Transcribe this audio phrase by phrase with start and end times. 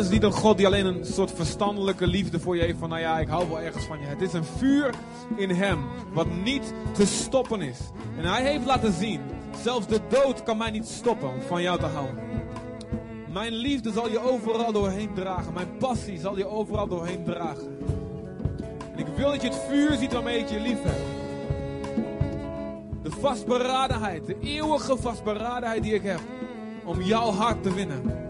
[0.00, 2.78] Is niet een God die alleen een soort verstandelijke liefde voor je heeft.
[2.78, 4.06] Van nou ja, ik hou wel ergens van je.
[4.06, 4.94] Het is een vuur
[5.36, 5.84] in hem.
[6.12, 7.78] Wat niet te stoppen is.
[8.16, 9.20] En hij heeft laten zien.
[9.62, 12.18] Zelfs de dood kan mij niet stoppen om van jou te houden.
[13.32, 15.52] Mijn liefde zal je overal doorheen dragen.
[15.52, 17.78] Mijn passie zal je overal doorheen dragen.
[18.92, 21.00] En ik wil dat je het vuur ziet waarmee ik je lief heb.
[23.02, 24.26] De vastberadenheid.
[24.26, 26.20] De eeuwige vastberadenheid die ik heb.
[26.84, 28.22] Om jouw hart te winnen.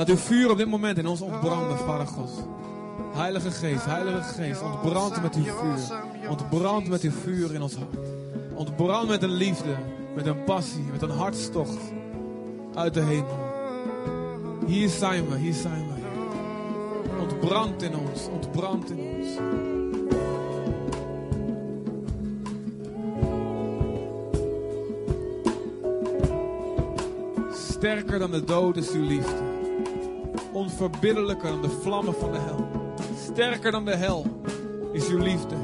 [0.00, 2.30] Laat uw vuur op dit moment in ons ontbranden, Vader God.
[3.12, 6.00] Heilige Geest, Heilige Geest, ontbrand met uw vuur.
[6.28, 8.06] Ontbrand met uw vuur in ons hart.
[8.54, 9.76] Ontbrand met een liefde,
[10.14, 11.78] met een passie, met een hartstocht
[12.74, 13.38] uit de hemel.
[14.66, 15.94] Hier zijn we, hier zijn we.
[17.20, 19.28] Ontbrand in ons, ontbrand in ons.
[27.70, 29.49] Sterker dan de dood is uw liefde
[30.70, 32.68] onverbiddelijker dan de vlammen van de hel.
[33.30, 34.26] Sterker dan de hel
[34.92, 35.59] is uw liefde.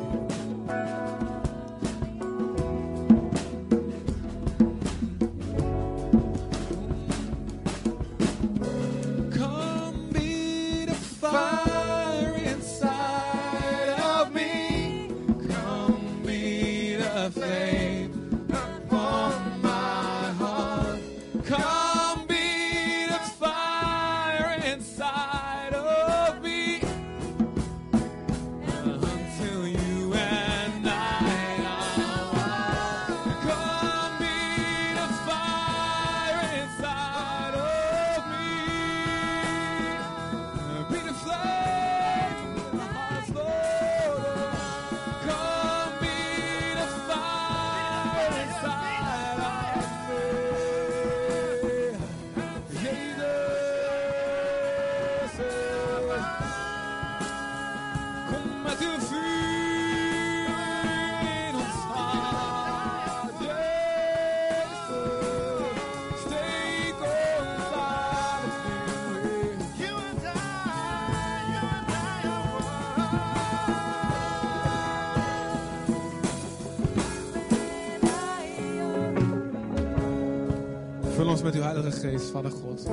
[81.26, 82.86] Vul ons met uw Heilige Geest, Vader God.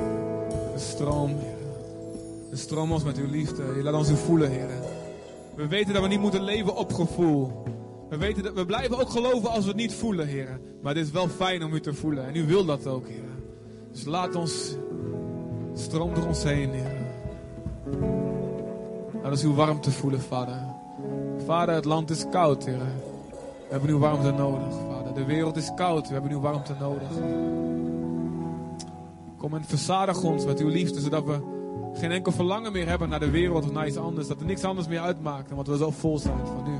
[0.72, 2.56] Een stroom, Heer.
[2.56, 3.62] Stroom ons met uw liefde.
[3.76, 4.68] Je laat ons u voelen, Heer.
[5.54, 7.62] We weten dat we niet moeten leven op gevoel.
[8.10, 10.60] We, weten dat, we blijven ook geloven als we het niet voelen, Heer.
[10.82, 12.26] Maar het is wel fijn om u te voelen.
[12.26, 13.30] En u wil dat ook, Heer.
[13.92, 14.76] Dus laat ons
[15.74, 17.06] stroom door ons heen, Heer.
[19.22, 20.60] Laat ons uw warmte voelen, Vader.
[21.44, 22.78] Vader, het land is koud, Heer.
[22.78, 25.14] We hebben uw warmte nodig, Vader.
[25.14, 26.06] De wereld is koud.
[26.06, 27.08] We hebben uw warmte nodig.
[29.44, 31.40] Kom en verzadig ons met uw liefde, zodat we
[31.94, 34.26] geen enkel verlangen meer hebben naar de wereld of naar iets anders.
[34.26, 36.78] Dat er niks anders meer uitmaakt, omdat we zo vol zijn van u.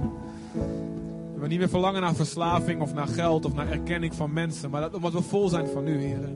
[1.41, 4.71] We niet meer verlangen naar verslaving of naar geld of naar erkenning van mensen.
[4.71, 6.29] Maar dat, omdat we vol zijn van u, Heer.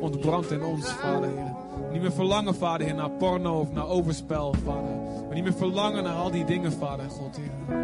[0.00, 1.54] Ontbrand in ons, Vader, Heer.
[1.92, 4.96] Niet meer verlangen, Vader, Heer, naar porno of naar overspel, Vader.
[5.26, 7.76] Maar niet meer verlangen naar al die dingen, Vader, God, Heer.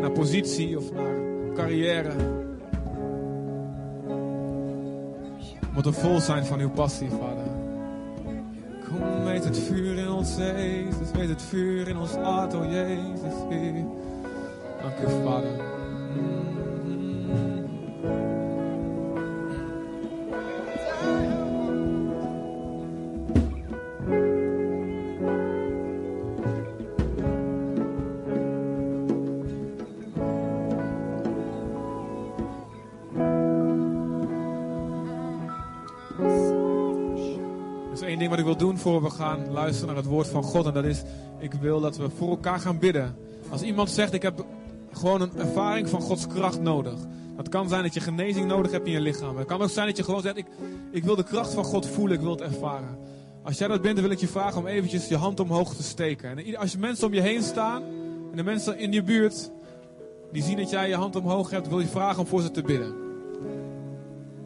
[0.00, 1.16] Naar positie of naar
[1.54, 2.46] carrière.
[5.78, 7.46] We vol zijn van uw passie, Vader.
[8.88, 11.12] Kom met het vuur in ons, Jezus.
[11.16, 13.34] Met het vuur in ons hart, oh Jezus.
[14.82, 15.67] Dank u, Vader.
[38.96, 40.66] We gaan luisteren naar het woord van God.
[40.66, 41.02] En dat is,
[41.38, 43.16] ik wil dat we voor elkaar gaan bidden.
[43.50, 44.44] Als iemand zegt, ik heb
[44.92, 46.98] gewoon een ervaring van Gods kracht nodig.
[47.36, 49.36] Het kan zijn dat je genezing nodig hebt in je lichaam.
[49.36, 50.46] Het kan ook zijn dat je gewoon zegt, ik,
[50.90, 52.98] ik wil de kracht van God voelen, ik wil het ervaren.
[53.42, 55.82] Als jij dat bent, dan wil ik je vragen om eventjes je hand omhoog te
[55.82, 56.38] steken.
[56.38, 57.82] En als er mensen om je heen staan,
[58.30, 59.50] en de mensen in je buurt,
[60.32, 62.62] die zien dat jij je hand omhoog hebt, wil je vragen om voor ze te
[62.62, 62.94] bidden.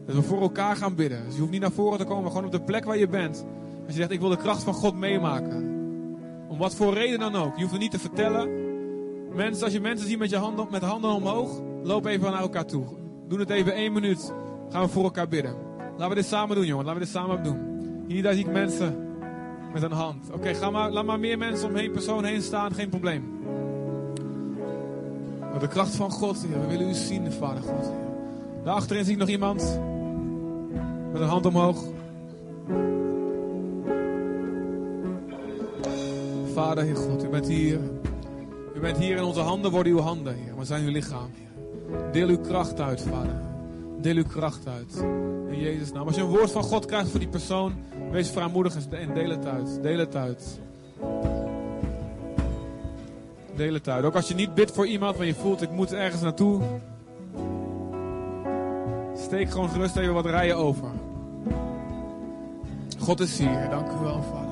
[0.05, 1.23] Dat we voor elkaar gaan bidden.
[1.25, 3.07] Dus je hoeft niet naar voren te komen, maar gewoon op de plek waar je
[3.07, 3.45] bent.
[3.85, 5.71] Als je zegt, ik wil de kracht van God meemaken.
[6.47, 7.55] Om wat voor reden dan ook.
[7.55, 8.49] Je hoeft het niet te vertellen.
[9.35, 12.65] Mensen, als je mensen ziet met, je handen, met handen omhoog, loop even naar elkaar
[12.65, 12.85] toe.
[13.27, 14.33] Doe het even één minuut.
[14.69, 15.55] Gaan we voor elkaar bidden.
[15.91, 16.85] Laten we dit samen doen, jongen.
[16.85, 17.59] Laten we dit samen doen.
[18.07, 19.15] Hier, daar zie ik mensen
[19.73, 20.31] met een hand.
[20.31, 22.73] Oké, ga maar, laat maar meer mensen om één persoon heen staan.
[22.73, 23.39] Geen probleem.
[25.51, 26.41] Door de kracht van God.
[26.41, 27.85] We willen u zien, Vader God.
[27.85, 28.63] Heer.
[28.63, 29.79] Daarachterin zie ik nog iemand.
[31.11, 31.83] Met een hand omhoog.
[36.53, 37.79] Vader, Heer God, u bent hier.
[38.75, 40.57] U bent hier in onze handen, worden uw handen, Heer.
[40.57, 41.29] We zijn uw lichaam.
[42.11, 43.41] Deel uw kracht uit, Vader.
[44.01, 45.05] Deel uw kracht uit.
[45.49, 46.07] In Jezus' naam.
[46.07, 47.73] Als je een woord van God krijgt voor die persoon,
[48.11, 49.79] wees vrijmoedig en deel het uit.
[49.81, 50.59] Deel het uit.
[53.55, 54.05] Deel het uit.
[54.05, 56.61] Ook als je niet bidt voor iemand, maar je voelt ik moet ergens naartoe.
[59.15, 60.89] Steek gewoon gerust even wat rijen over.
[62.99, 63.67] God is hier.
[63.69, 64.42] Dank u wel, Vader.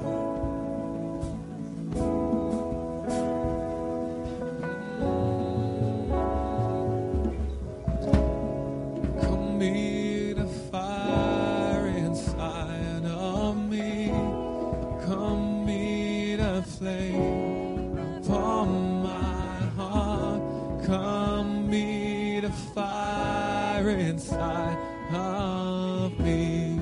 [22.73, 24.77] Fire inside
[25.13, 26.79] of me.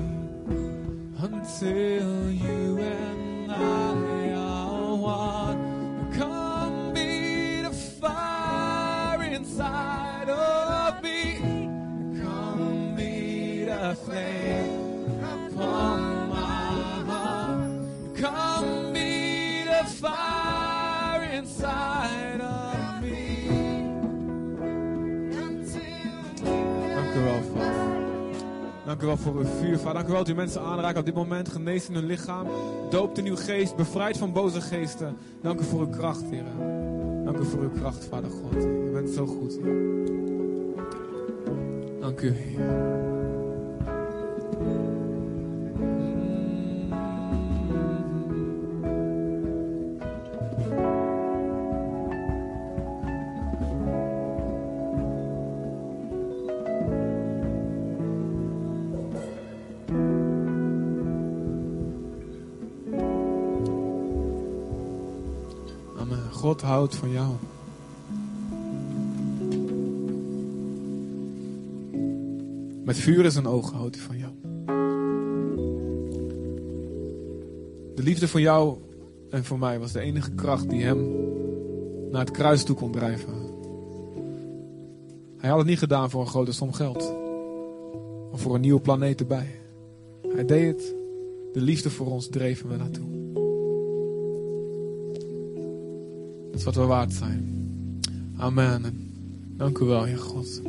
[1.18, 1.99] Until
[29.00, 29.94] Dank u wel voor uw vuur, Vader.
[29.94, 31.48] Dank u wel dat u mensen aanraakt op dit moment.
[31.48, 32.46] Geneest in hun lichaam.
[32.90, 33.76] Doopt in uw geest.
[33.76, 35.16] Bevrijdt van boze geesten.
[35.42, 36.44] Dank u voor uw kracht, Heer.
[37.24, 38.64] Dank u voor uw kracht, Vader God.
[38.64, 39.58] U bent zo goed.
[42.00, 42.99] Dank u, Heer.
[66.70, 67.34] Houdt van jou.
[72.84, 74.32] Met vuur in zijn ogen houdt hij van jou.
[77.94, 78.76] De liefde voor jou
[79.30, 81.10] en voor mij was de enige kracht die hem
[82.10, 83.34] naar het kruis toe kon drijven.
[85.36, 87.14] Hij had het niet gedaan voor een grote som geld.
[88.32, 89.60] Of voor een nieuwe planeet erbij.
[90.28, 90.94] Hij deed het.
[91.52, 93.19] De liefde voor ons hem er naartoe.
[96.50, 97.58] Dat is wat we waard zijn.
[98.36, 98.84] Amen.
[98.84, 99.12] En
[99.56, 100.60] dank u wel, Heer God.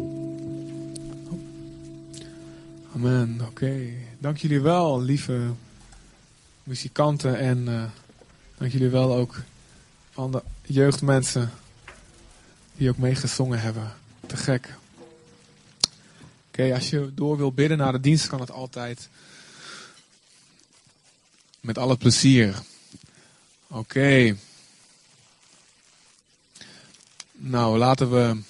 [2.95, 3.41] Amen.
[3.47, 3.93] Oké.
[4.19, 5.49] Dank jullie wel, lieve
[6.63, 7.39] muzikanten.
[7.39, 7.83] En eh,
[8.57, 9.41] dank jullie wel ook
[10.15, 11.51] aan de jeugdmensen
[12.75, 13.93] die ook meegezongen hebben.
[14.25, 14.75] Te gek.
[16.47, 19.09] Oké, als je door wil bidden naar de dienst, kan het altijd.
[21.59, 22.61] Met alle plezier.
[23.67, 24.35] Oké.
[27.43, 28.41] Nou, laten we.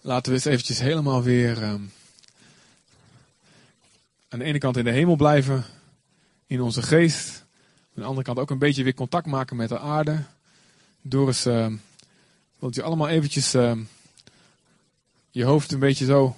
[0.00, 1.62] Laten we eens eventjes helemaal weer.
[1.62, 1.82] ehm,
[4.28, 5.64] aan de ene kant in de hemel blijven,
[6.46, 7.44] in onze geest.
[7.96, 10.24] Aan de andere kant ook een beetje weer contact maken met de aarde.
[11.02, 11.46] Door eens.
[11.46, 11.76] ehm,
[12.58, 13.54] wilt je allemaal eventjes.
[13.54, 13.82] ehm,
[15.30, 16.36] je hoofd een beetje zo.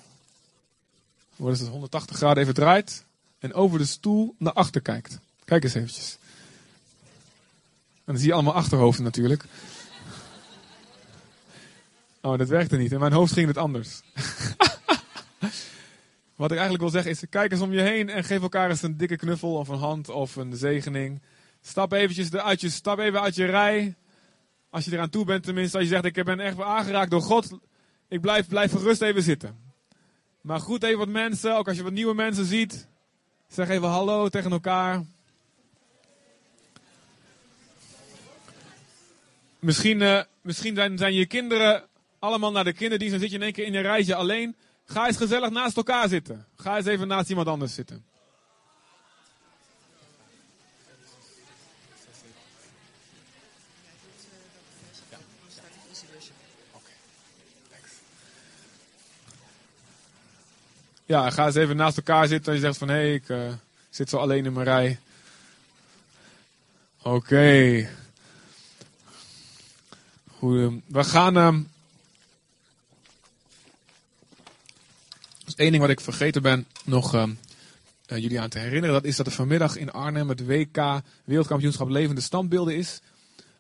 [1.37, 3.05] Wat is het, 180 graden even draait
[3.43, 5.19] en over de stoel naar achter kijkt.
[5.45, 6.19] Kijk eens eventjes.
[7.95, 9.45] En dan zie je allemaal achterhoofden natuurlijk.
[12.21, 12.93] Oh, dat werkte niet.
[12.93, 14.01] In mijn hoofd ging het anders.
[16.37, 18.83] Wat ik eigenlijk wil zeggen is, kijk eens om je heen en geef elkaar eens
[18.83, 21.23] een dikke knuffel of een hand of een zegening.
[21.61, 23.95] Stap eventjes stap even uit je rij.
[24.71, 27.59] Als je eraan toe bent tenminste, als je zegt, ik ben echt aangeraakt door God.
[28.09, 29.59] Ik blijf, blijf gerust even zitten.
[30.41, 32.91] Maar goed even wat mensen, ook als je wat nieuwe mensen ziet.
[33.53, 35.05] Zeg even hallo tegen elkaar.
[39.59, 41.85] Misschien, eh, misschien zijn, zijn je kinderen
[42.19, 44.57] allemaal naar de kinderdienst en zit je in één keer in een rijtje alleen.
[44.85, 46.47] Ga eens gezellig naast elkaar zitten.
[46.57, 48.05] Ga eens even naast iemand anders zitten.
[61.13, 63.53] Ja, ga eens even naast elkaar zitten en je zegt van hé, hey, ik eh,
[63.91, 64.99] zit zo alleen in mijn rij.
[67.03, 67.89] Oké.
[70.39, 70.83] Goed.
[70.87, 71.37] We gaan.
[71.37, 71.63] ehm
[75.47, 77.35] is één ding wat ik vergeten ben nog ehm,
[78.07, 78.95] eh, jullie aan te herinneren.
[78.95, 83.01] Dat is dat er vanmiddag in Arnhem het WK Wereldkampioenschap Levende Standbeelden is.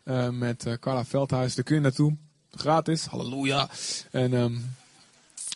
[0.02, 1.54] Eh, met Carla Veldhuis.
[1.54, 2.16] Daar kun je naartoe.
[2.50, 3.06] Gratis.
[3.06, 3.68] Halleluja.
[4.10, 4.58] En ehm,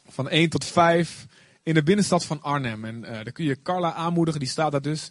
[0.08, 1.26] van 1 tot 5
[1.66, 2.85] in de binnenstad van Arnhem.
[2.85, 4.40] En eh, daar kun je Carla aanmoedigen.
[4.40, 5.11] Die staat daar dus.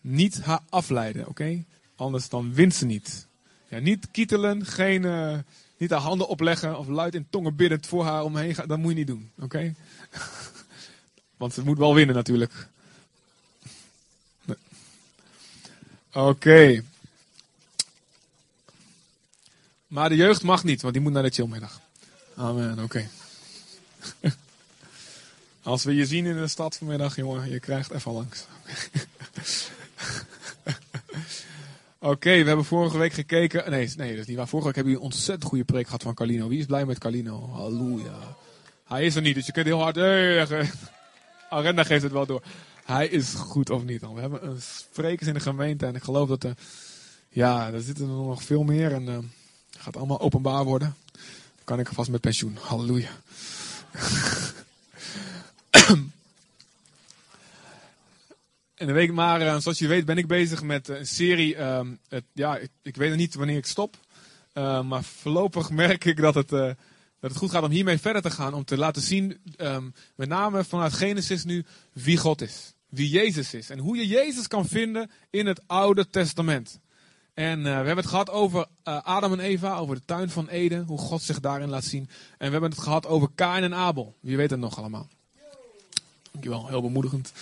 [0.00, 1.64] Niet haar afleiden, oké?
[1.96, 3.26] Anders dan wint ze niet.
[3.68, 5.38] Ja, niet kietelen, geen, eh,
[5.76, 8.68] niet haar handen opleggen of luid in tongen biddend voor haar omheen gaan.
[8.68, 9.74] Dat moet je niet doen, oké?
[11.36, 12.68] Want ze moet wel winnen natuurlijk.
[16.12, 16.82] Oké.
[19.86, 21.80] Maar de jeugd mag niet, want die moet naar de chillmiddag.
[22.36, 23.08] Amen, oké.
[25.64, 28.46] Als we je zien in de stad vanmiddag, jongen, je krijgt even langs.
[31.98, 33.70] Oké, we hebben vorige week gekeken.
[33.70, 34.48] Nee, nee, dat is niet waar.
[34.48, 36.48] Vorige week hebben jullie een ontzettend goede preek gehad van Carlino.
[36.48, 37.48] Wie is blij met Carlino?
[37.48, 38.36] Halleluja.
[38.84, 39.96] Hij is er niet, dus je kunt heel hard.
[39.96, 40.78] Hey, zeggen.
[41.50, 42.42] Arenda geeft het wel door.
[42.84, 44.14] Hij is goed of niet dan.
[44.14, 46.54] We hebben een sprekers in de gemeente en ik geloof dat er.
[47.28, 50.96] Ja, er zitten er nog veel meer en eh, het gaat allemaal openbaar worden.
[51.12, 52.56] Dan kan ik vast met pensioen.
[52.60, 53.10] Halleluja.
[58.74, 61.56] En de week maar, eh, zoals je weet, ben ik bezig met eh, een serie.
[61.56, 63.96] ehm, het, ja, ik, weet nog niet wanneer ik stop.
[64.52, 66.76] Eh, maar voorlopig merk ik dat het, dat
[67.20, 68.54] het goed gaat om hiermee verder te gaan.
[68.54, 72.74] Om te laten zien, ehm, met name vanuit Genesis nu, wie God is.
[72.88, 73.70] Wie Jezus is.
[73.70, 76.80] En hoe je Jezus kan vinden in het Oude Testament.
[77.34, 80.84] En we hebben het gehad over Adam en Eva, over de tuin van Eden.
[80.84, 82.08] Hoe God zich daarin laat zien.
[82.38, 84.14] En we hebben het gehad over Kain en Abel.
[84.20, 85.08] Wie weet het nog allemaal.
[86.34, 87.32] Dankjewel, heel bemoedigend.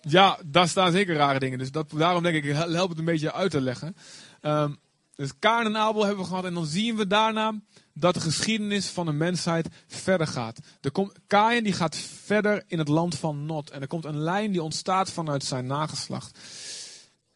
[0.00, 1.58] Ja, daar staan zeker rare dingen.
[1.58, 3.96] Dus dat, daarom denk ik, help het een beetje uit te leggen.
[4.40, 4.72] Ehm,
[5.14, 6.44] dus Kain en Abel hebben we gehad.
[6.44, 7.60] En dan zien we daarna
[7.92, 10.58] dat de geschiedenis van de mensheid verder gaat.
[10.80, 13.70] Er die gaat verder in het land van Nod.
[13.70, 16.38] En er komt een lijn die ontstaat vanuit zijn nageslacht.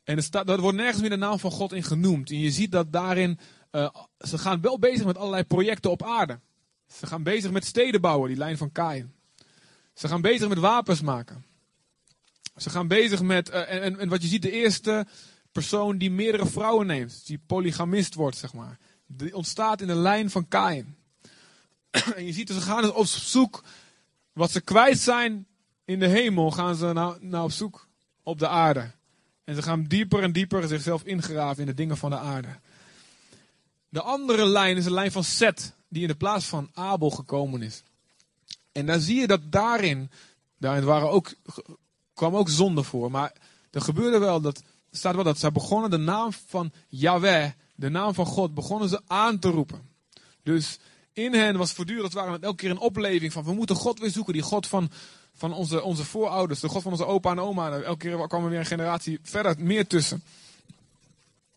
[0.05, 2.31] En staat, er wordt nergens meer de naam van God in genoemd.
[2.31, 3.39] En je ziet dat daarin,
[3.71, 6.41] eh, ze gaan wel bezig met allerlei projecten op aarde.
[6.93, 9.15] Ze gaan bezig met steden bouwen, die lijn van Kain.
[9.95, 11.45] Ze gaan bezig met wapens maken.
[12.57, 15.07] Ze gaan bezig met, eh, en, en, wat je ziet, de eerste
[15.53, 18.79] persoon die meerdere vrouwen neemt, die polygamist wordt, zeg maar.
[19.07, 20.97] Die ontstaat in de lijn van Kain.
[22.17, 23.65] en je ziet, ze gaan op zoek,
[24.33, 25.47] wat ze kwijt zijn
[25.85, 27.89] in de hemel, gaan ze nou, nou op zoek
[28.23, 28.91] op de aarde.
[29.45, 32.59] En ze gaan dieper en dieper zichzelf ingraven in de dingen van de aarde.
[33.89, 37.63] De andere lijn is de lijn van Seth, die in de plaats van Abel gekomen
[37.63, 37.83] is.
[38.73, 40.11] En daar zie je dat daarin,
[40.59, 41.35] daarin waren ook,
[42.15, 43.11] kwam ook zonde voor.
[43.11, 43.33] Maar
[43.71, 48.15] er gebeurde wel dat, staat wel dat zij begonnen de naam van Yahweh, de naam
[48.15, 49.89] van God, begonnen ze aan te roepen.
[50.43, 50.79] Dus
[51.13, 54.11] in hen was voortdurend, waren het elke keer een opleving van we moeten God weer
[54.11, 54.33] zoeken.
[54.33, 54.91] Die God van,
[55.35, 57.73] van onze, onze voorouders, de God van onze opa en oma.
[57.73, 60.23] En elke keer kwam er weer een generatie verder meer tussen.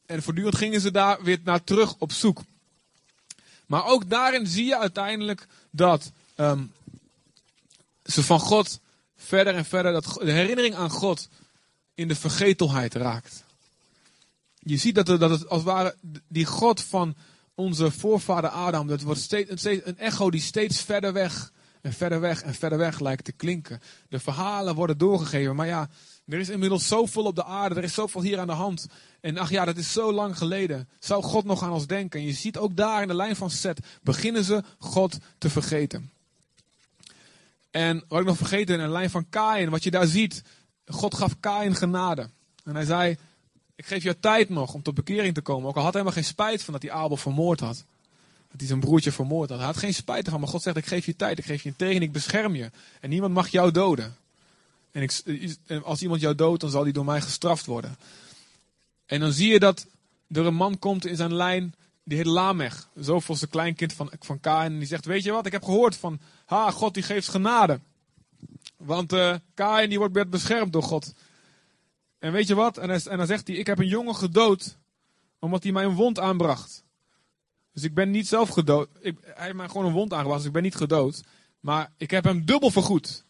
[0.06, 2.42] En voortdurend gingen ze daar weer naar terug op zoek.
[3.74, 6.64] Maar ook daarin zie je uiteindelijk dat ehm,
[8.06, 8.80] ze van God
[9.16, 11.30] verder en verder, dat de herinnering aan God
[11.94, 13.44] in de vergetelheid raakt.
[14.60, 15.96] Je ziet dat, er, dat het als het ware
[16.28, 17.16] die God van
[17.56, 21.52] onze voorvader Adam, dat wordt steeds, een echo die steeds verder weg
[21.82, 23.82] en verder weg en verder weg lijkt te klinken.
[24.10, 25.90] De verhalen worden doorgegeven, maar ja,
[26.26, 28.88] er is inmiddels zoveel op de aarde, er is zoveel hier aan de hand.
[29.24, 30.88] En ach ja, dat is zo lang geleden.
[31.00, 32.20] Zou God nog aan ons denken?
[32.20, 36.12] En je ziet ook daar in de lijn van Seth, beginnen ze God te vergeten.
[37.72, 40.44] En wat ik nog vergeten in de lijn van Kain, wat je daar ziet,
[40.86, 42.30] God gaf Kain genade.
[42.64, 43.18] En hij zei,
[43.76, 45.70] ik geef je tijd nog om tot bekering te komen.
[45.70, 47.86] Ook al had hij helemaal geen spijt van dat hij Abel vermoord had.
[48.48, 49.58] Dat hij zijn broertje vermoord had.
[49.58, 51.70] Hij had geen spijt ervan, maar God zegt, ik geef je tijd, ik geef je
[51.70, 52.72] een tegen, ik bescherm je.
[53.00, 54.16] En niemand mag jou doden.
[54.92, 55.22] En ik,
[55.66, 57.98] en als iemand jou doodt, dan zal die door mij gestraft worden.
[59.06, 59.88] En dan zie je dat
[60.28, 62.90] er een man komt in zijn lijn, die heet Lamech.
[62.96, 64.72] Zoveelste kleinkind van, van Kain.
[64.72, 67.80] En die zegt, weet je wat, ik heb gehoord van, ha, God die geeft genade.
[68.78, 71.14] Want eh Kain die wordt beschermd door God.
[72.20, 72.78] En weet je wat?
[72.78, 74.78] En, en dan zegt hij, ik heb een jongen gedood,
[75.40, 76.84] omdat hij mij een wond aanbracht.
[77.74, 78.90] Dus ik ben niet zelf gedood.
[79.00, 81.24] Ik, hij heeft mij gewoon een wond aangebracht, dus ik ben niet gedood.
[81.60, 83.26] Maar ik heb hem dubbel vergoed.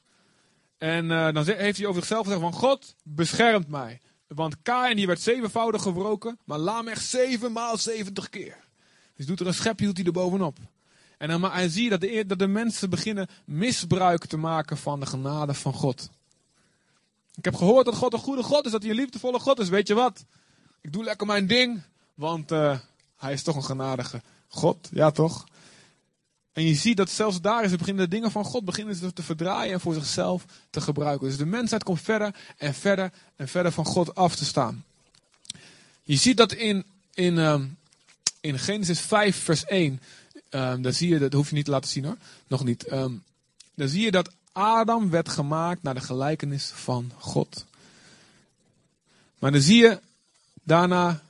[0.77, 4.01] En eh, dan heeft hij over zichzelf gezegd van, God beschermt mij.
[4.35, 8.57] Want Kain die werd zevenvoudig gebroken, maar Lamech zevenmaal zeventig keer.
[9.15, 10.57] Dus doet er een schepje, doet hij er bovenop.
[11.17, 14.99] En dan maar, zie je dat de, dat de mensen beginnen misbruik te maken van
[14.99, 16.09] de genade van God.
[17.35, 19.69] Ik heb gehoord dat God een goede God is, dat hij een liefdevolle God is.
[19.69, 20.25] Weet je wat?
[20.81, 21.81] Ik doe lekker mijn ding,
[22.13, 22.79] want eh,
[23.17, 24.89] hij is toch een genadige God.
[24.91, 25.45] Ja, toch?
[26.53, 29.23] En je ziet dat zelfs daar is beginnen de dingen van God beginnen ze te
[29.23, 31.27] verdraaien en voor zichzelf te gebruiken.
[31.27, 34.83] Dus de mensheid komt verder en verder en verder van God af te staan.
[36.03, 37.65] Je ziet dat in, in, ehm,
[38.41, 40.01] in Genesis 5, vers 1.
[40.49, 42.17] ehm daar zie je, dat hoef je niet te laten zien hoor,
[42.47, 42.83] nog niet.
[42.83, 43.13] Ehm
[43.75, 47.65] dan zie je dat Adam werd gemaakt naar de gelijkenis van God.
[49.39, 49.99] Maar dan zie je
[50.63, 51.21] daarna,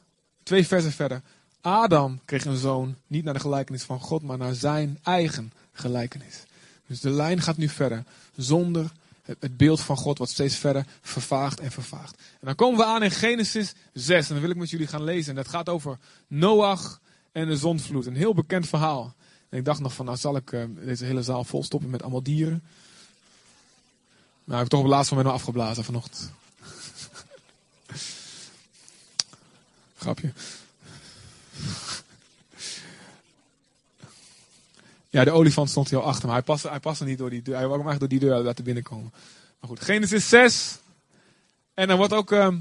[0.44, 1.22] twee versen verder,
[1.64, 6.44] Adam kreeg een zoon niet naar de gelijkenis van God, maar naar zijn eigen gelijkenis.
[6.88, 8.04] Dus de lijn gaat nu verder,
[8.36, 8.92] zonder
[9.22, 12.18] het, beeld van God wat steeds verder vervaagt en vervaagt.
[12.18, 15.04] En dan komen we aan in Genesis 6, en dan wil ik met jullie gaan
[15.04, 15.30] lezen.
[15.30, 17.02] En dat gaat over Noach
[17.32, 18.06] en de zondvloed.
[18.06, 19.16] Een heel bekend verhaal.
[19.50, 22.02] En ik dacht nog van, nou zal ik eh, deze hele zaal vol stoppen met
[22.02, 22.64] allemaal dieren.
[24.44, 26.32] Maar ik heb toch op het laatste moment afgeblazen vanochtend.
[29.98, 30.34] Grapje.
[35.14, 37.42] Ja, de olifant stond hier al achter, maar hij paste, hij paste niet door die
[37.42, 37.56] deur.
[37.56, 39.14] Hij wou hem eigenlijk door die deur laten binnenkomen.
[39.60, 40.78] Maar goed, Genesis 6.
[41.74, 42.58] En dan wordt ook ehm,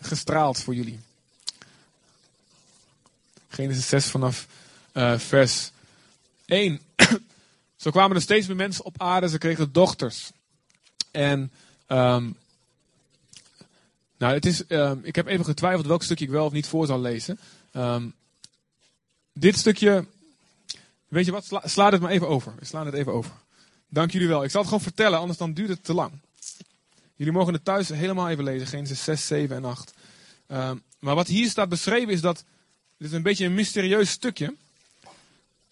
[0.00, 1.00] gestraald voor jullie.
[3.48, 4.46] Genesis 6 vanaf
[4.92, 5.70] eh, vers
[6.46, 6.80] 1.
[7.76, 10.30] Zo kwamen er steeds meer mensen op aarde, ze kregen dochters.
[11.10, 11.52] En
[11.86, 12.30] ehm,
[14.16, 16.86] nou, het is, ehm, ik heb even getwijfeld welk stukje ik wel of niet voor
[16.86, 17.38] zal lezen.
[17.74, 18.08] Ehm,
[19.32, 20.06] dit stukje,
[21.08, 22.54] weet je wat, sla, het maar even over.
[22.58, 23.32] We slaan het even over.
[23.88, 24.44] Dank jullie wel.
[24.44, 26.12] Ik zal het gewoon vertellen, anders dan duurt het te lang.
[27.14, 29.94] Jullie mogen het thuis helemaal even lezen, Genesis 6, 7 en 8.
[30.46, 32.44] Ehm, maar wat hier staat beschreven is dat,
[32.96, 34.54] dit is een beetje een mysterieus stukje.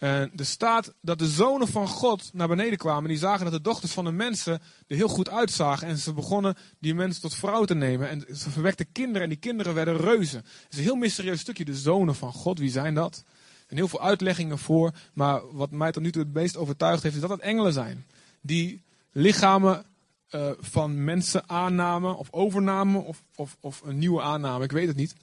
[0.02, 3.08] En er staat dat de zonen van God naar beneden kwamen.
[3.08, 4.52] Die zagen dat de dochters van de mensen
[4.86, 5.88] er heel goed uitzagen.
[5.88, 8.08] En ze begonnen die mensen tot vrouw te nemen.
[8.08, 10.38] En ze verwekten kinderen en die kinderen werden reuzen.
[10.38, 11.64] Het is een heel mysterieus stukje.
[11.64, 13.24] De zonen van God, wie zijn dat?
[13.66, 14.92] En heel veel uitleggingen voor.
[15.12, 18.06] Maar wat mij tot nu toe het meest overtuigd heeft, is dat het engelen zijn.
[18.40, 18.82] Die
[19.12, 19.84] lichamen
[20.28, 24.64] eh, van mensen aannamen of overnamen of, of, of een nieuwe aanname.
[24.64, 25.14] Ik weet het niet.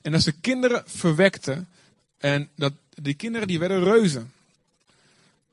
[0.00, 1.68] En dat ze kinderen verwekten.
[2.22, 4.32] En dat die kinderen die werden reuzen.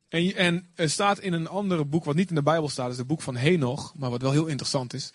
[0.10, 2.98] En, en er staat in een ander boek, wat niet in de Bijbel staat, is
[2.98, 5.12] het boek van Henoch, maar wat wel heel interessant is.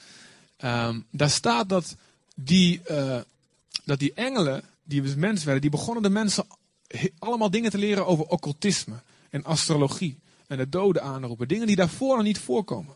[0.57, 1.97] Ehm, daar staat dat
[2.37, 3.21] die, eh,
[3.85, 6.47] dat die engelen, die dus mens werden, die begonnen de mensen
[7.19, 10.19] allemaal dingen te leren over occultisme en astrologie.
[10.47, 11.49] En de doden aanroepen.
[11.49, 12.95] Dingen die daarvoor nog niet voorkomen.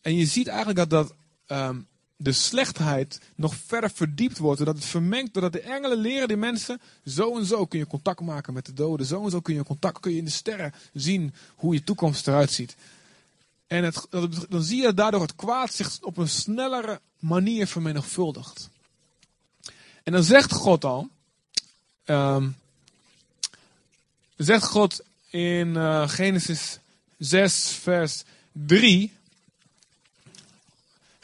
[0.00, 1.14] En je ziet eigenlijk dat, dat
[1.46, 1.80] ehm,
[2.16, 4.58] de slechtheid nog verder verdiept wordt.
[4.58, 6.80] Doordat het vermengt, doordat de engelen leren die mensen.
[7.04, 9.06] Zo en zo kun je contact maken met de doden.
[9.06, 12.28] Zo en zo kun je contact, kun je in de sterren zien hoe je toekomst
[12.28, 12.76] eruit ziet.
[13.66, 14.06] En het,
[14.48, 18.68] dan zie je daardoor het kwaad zich op een snellere manier vermenigvuldigt.
[20.02, 21.08] En dan zegt God al.
[22.04, 22.48] ehm,
[24.36, 26.78] zegt God in eh, Genesis
[27.18, 29.15] 6, vers 3.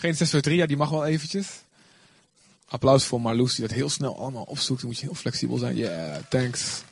[0.02, 1.46] Genesis 6, vers 3, ja, die mag wel eventjes.
[2.66, 4.80] Applaus voor Marloes, die dat heel snel allemaal opzoekt.
[4.80, 5.76] Dan moet je heel flexibel zijn.
[5.76, 6.82] Yeah, thanks.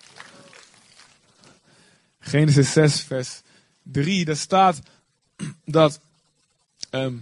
[2.21, 3.41] Genesis 6, vers
[3.83, 4.81] 3, daar staat
[5.65, 6.01] dat.
[6.91, 7.15] ehm,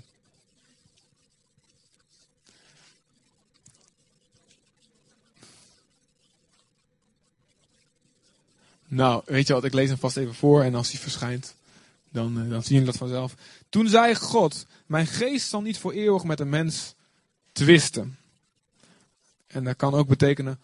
[8.86, 11.54] nou, weet je wat, ik lees hem vast even voor en als hij verschijnt,
[12.10, 13.34] dan, eh, dan zien jullie dat vanzelf.
[13.68, 16.94] Toen zei God, mijn geest zal niet voor eeuwig met een mens
[17.52, 18.18] twisten.
[19.46, 20.58] En dat kan ook betekenen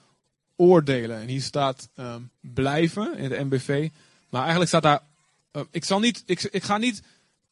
[0.56, 1.20] oordelen.
[1.20, 3.90] En hier staat ehm, blijven in de MBV.
[4.28, 5.02] Maar eigenlijk staat daar,
[5.50, 7.02] eh, ik, zal niet, ik, ik ga niet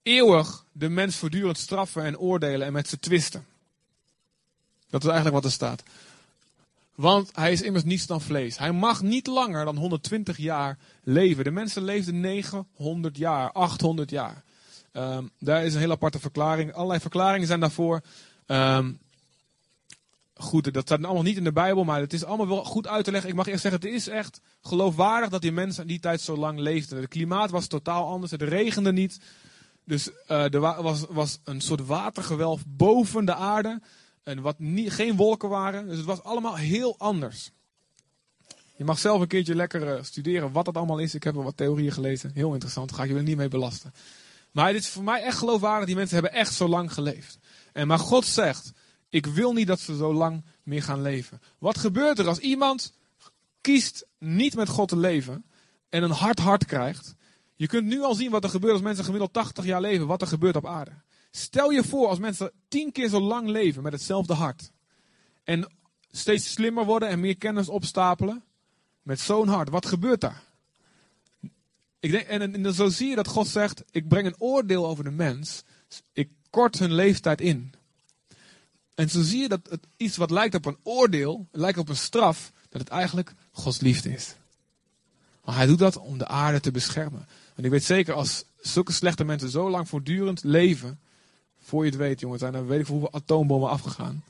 [0.02, 3.46] eeuwig de mens voortdurend straffen en oordelen en met ze twisten.
[4.90, 5.82] Dat is eigenlijk wat er staat.
[6.94, 8.58] Want hij is immers niets dan vlees.
[8.58, 11.44] Hij mag niet langer dan 120 jaar leven.
[11.44, 14.42] De mensen leefden 900 jaar, 800 jaar.
[14.92, 16.72] Ehm, daar is een hele aparte verklaring.
[16.72, 18.00] Allerlei verklaringen zijn daarvoor.
[18.46, 18.92] Ehm,
[20.34, 23.04] goed, dat staat allemaal niet in de Bijbel, maar het is allemaal wel goed uit
[23.04, 23.30] te leggen.
[23.30, 26.36] Ik mag eerst zeggen, het is echt geloofwaardig dat die mensen in die tijd zo
[26.36, 26.98] lang leefden.
[27.00, 29.20] Het klimaat was totaal anders, het regende niet.
[29.84, 33.80] Dus eh, er wa- was, was een soort watergewelf boven de aarde.
[34.22, 35.86] En wat geen wolken waren.
[35.88, 37.50] Dus het was allemaal heel anders.
[38.76, 41.14] Je mag zelf een keertje lekker eh, studeren wat dat allemaal is.
[41.14, 42.30] Ik heb wel wat theorieën gelezen.
[42.34, 42.92] Heel interessant.
[42.92, 43.92] Ga ik er niet mee belasten.
[44.52, 45.86] Maar dit is voor mij echt geloofwaardig.
[45.86, 47.38] Die mensen hebben echt zo lang geleefd.
[47.72, 48.72] En maar God zegt,
[49.08, 51.40] ik wil niet dat ze zo lang meer gaan leven.
[51.58, 52.94] Wat gebeurt er als iemand
[53.60, 55.44] kiest niet met God te leven
[55.88, 57.14] en een hard hart krijgt?
[57.54, 60.20] Je kunt nu al zien wat er gebeurt als mensen gemiddeld 80 jaar leven, wat
[60.20, 60.92] er gebeurt op aarde.
[61.30, 64.72] Stel je voor als mensen tien keer zo lang leven met hetzelfde hart.
[65.44, 65.72] En
[66.10, 68.44] steeds slimmer worden en meer kennis opstapelen
[69.02, 69.68] met zo'n hart.
[69.68, 70.42] Wat gebeurt daar?
[72.02, 75.04] Ik denk, en, en, zo zie je dat God zegt: Ik breng een oordeel over
[75.04, 75.62] de mens.
[76.12, 77.72] Ik kort hun leeftijd in.
[78.94, 79.60] En zo zie je dat
[79.96, 84.12] iets wat lijkt op een oordeel, lijkt op een straf, dat het eigenlijk Gods liefde
[84.12, 84.34] is.
[85.44, 87.26] Maar hij doet dat om de aarde te beschermen.
[87.54, 91.00] En ik weet zeker, als zulke slechte mensen zo lang voortdurend leven,
[91.60, 94.24] voor je het weet, jongens, zijn er weet ik hoeveel atoombommen afgegaan.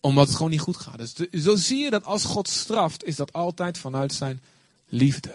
[0.00, 0.98] Omdat het gewoon niet goed gaat.
[0.98, 4.40] Dus zo zie je dat als God straft, is dat altijd vanuit zijn
[4.94, 5.34] liefde.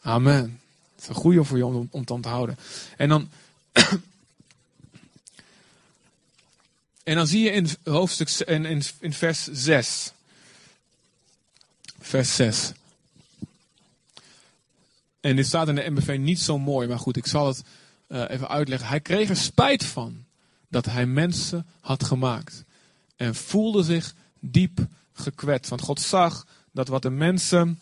[0.00, 0.60] Amen.
[0.94, 2.58] Het is een goede voor je om, om te onthouden.
[2.96, 3.30] En dan,
[7.02, 10.12] en dan zie je in hoofdstuk in, in, in vers 6.
[11.98, 12.72] Vers 6.
[15.20, 17.62] En dit staat in de MBV niet zo mooi, maar goed, ik zal het
[18.06, 18.88] eh, even uitleggen.
[18.88, 20.24] Hij kreeg er spijt van
[20.68, 22.64] dat hij mensen had gemaakt.
[23.16, 25.70] En voelde zich diep gekwetst.
[25.70, 27.78] Want God zag dat wat de mensen,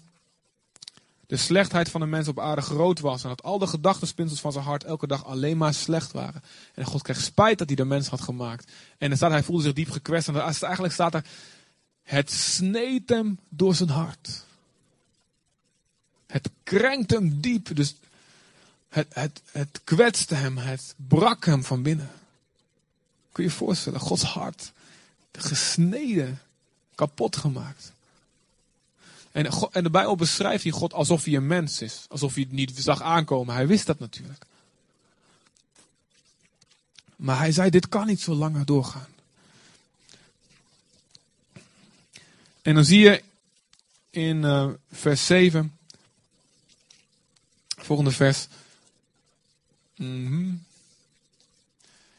[1.27, 3.23] de slechtheid van de mensen op aarde groot was.
[3.23, 6.43] En dat al de gedachtenspinsels van zijn hart elke dag alleen maar slecht waren.
[6.75, 8.71] En God kreeg spijt dat hij de mens had gemaakt.
[8.99, 10.29] En er staat, hij voelde zich diep gekwetst.
[10.29, 11.25] En eigenlijk staat er,
[12.03, 14.45] het sneed hem door zijn hart.
[16.27, 17.77] Het krenkt hem diep.
[17.77, 17.95] Dus
[18.89, 20.59] het, het, het kwetste hem.
[20.59, 22.11] Het brak hem van binnen.
[23.33, 24.01] Kun je je voorstellen?
[24.01, 24.73] Gods hart.
[25.33, 26.41] Gesneden.
[26.95, 27.92] Kapot gemaakt.
[29.33, 32.05] En, en de Bijbel beschrijft hier God alsof hij een mens is.
[32.09, 33.55] Alsof hij het niet zag aankomen.
[33.55, 34.45] Hij wist dat natuurlijk.
[37.17, 39.09] Maar hij zei, dit kan niet zo langer doorgaan.
[42.63, 43.23] En dan zie je
[44.11, 45.79] in eh, vers 7,
[47.67, 48.47] volgende vers.
[49.97, 50.55] Mhm.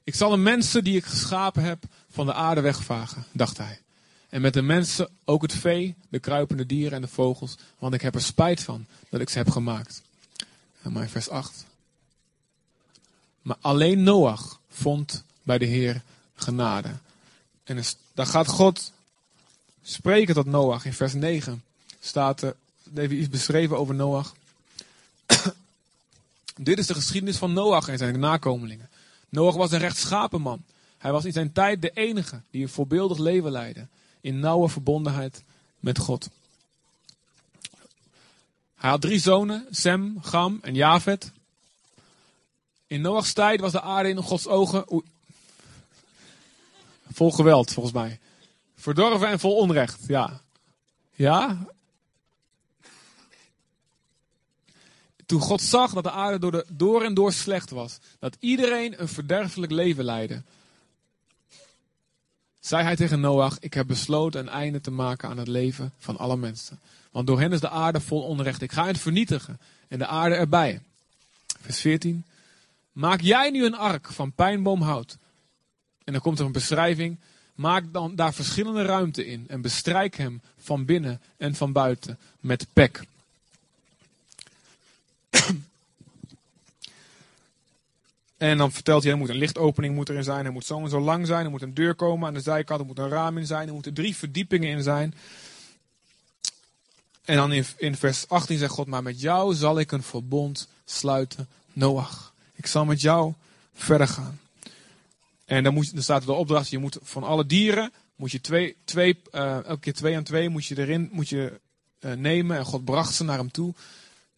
[0.04, 3.83] Ik zal de mensen die ik geschapen heb van de aarde wegvagen, dacht hij.
[4.34, 8.02] En met de mensen ook het vee, de kruipende dieren en de vogels, want ik
[8.02, 10.02] heb er spijt van dat ik ze heb gemaakt.
[10.82, 11.65] En maar in vers 8.
[13.41, 16.02] Maar alleen Noach vond bij de Heer
[16.36, 16.89] genade.
[17.63, 18.91] En daar gaat God
[19.84, 20.86] spreken tot Noach.
[20.86, 21.63] In vers 9
[22.00, 22.56] staat er
[22.96, 24.34] even iets beschreven over Noach.
[26.56, 28.89] Dit is de geschiedenis van Noach en zijn nakomelingen.
[29.30, 30.63] Noach was een rechtschapen man.
[30.98, 33.88] Hij was in zijn tijd de enige die een voorbeeldig leven leidde.
[34.23, 35.43] In nauwe verbondenheid
[35.79, 36.29] met God.
[38.75, 41.31] Hij had drie zonen, Sem, Gam en Javet.
[42.88, 44.86] In Noachs tijd was de aarde in Gods ogen
[47.12, 48.19] vol geweld, volgens mij.
[48.75, 50.41] Verdorven en vol onrecht, ja.
[51.12, 51.65] Ja?
[55.25, 59.01] Toen God zag dat de aarde door, de, door en door slecht was, dat iedereen
[59.01, 60.41] een verderfelijk leven leidde,
[62.65, 66.17] zei hij tegen Noach: Ik heb besloten een einde te maken aan het leven van
[66.17, 66.80] alle mensen.
[67.12, 68.62] Want door hen is de aarde vol onrecht.
[68.62, 70.82] Ik ga het vernietigen en de aarde erbij.
[71.62, 72.23] Vers 14.
[72.91, 75.17] Maak jij nu een ark van pijnboomhout.
[76.04, 77.17] En dan komt er een beschrijving.
[77.56, 82.67] Maak dan daar verschillende ruimte in en bestrijk hem van binnen en van buiten met
[82.73, 83.04] pek.
[88.43, 90.89] En dan vertelt hij, er moet een lichtopening moet erin zijn, er moet zo en
[90.89, 93.38] zo lang zijn, er moet een deur komen aan de zijkant, er moet een raam
[93.38, 95.13] in zijn, er moeten drie verdiepingen in zijn.
[97.25, 100.67] En dan in, in vers 18 zegt God, maar met jou zal ik een verbond
[100.86, 102.34] sluiten, Noach.
[102.56, 103.34] Ik zal met jou
[103.73, 104.39] verder gaan.
[105.45, 108.41] En dan, moet, dan staat er de opdracht, je moet van alle dieren, moet je
[108.41, 111.60] twee, twee, eh, elke keer twee en twee moet je erin moet je,
[111.99, 112.58] eh, nemen.
[112.58, 113.73] En God bracht ze naar hem toe.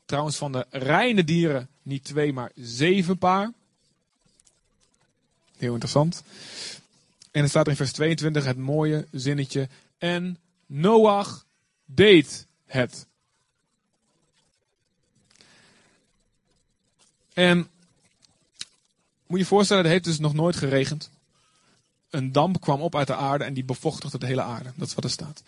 [0.05, 3.51] Trouwens, van de reine dieren niet twee, maar zeven paar.
[5.57, 6.23] Heel interessant.
[7.31, 9.67] En er staat in vers 22 het mooie zinnetje.
[9.97, 11.45] En Noach
[11.85, 13.05] deed het.
[17.33, 17.57] En
[19.27, 21.09] moet je je voorstellen, het heeft dus nog nooit geregend.
[22.09, 24.71] Een damp kwam op uit de aarde en die bevochtigde de hele aarde.
[24.75, 25.43] Dat is wat er staat.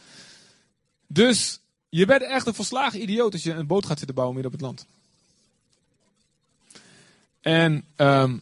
[1.07, 4.53] Dus je bent echt een volslagen idioot als je een boot gaat zitten bouwen midden
[4.53, 4.85] op het land.
[7.41, 8.37] En ehm,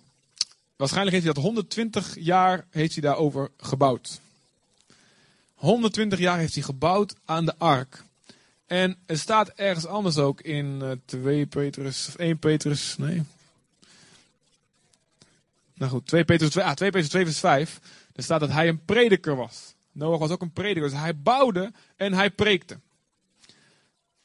[0.75, 4.19] waarschijnlijk heeft hij dat 120 jaar heeft hij daarover gebouwd.
[5.53, 8.03] 120 jaar heeft hij gebouwd aan de ark.
[8.65, 13.23] En er staat ergens anders ook in eh 2 Petrus, of 1 Petrus, nee.
[15.73, 17.79] Nou goed, 2 Petrus 2, ah, 2 Petrus 2 vers 5.
[18.13, 19.73] Er staat dat hij een prediker was.
[19.91, 22.79] Noach was ook een prediker, dus hij bouwde en hij preekte.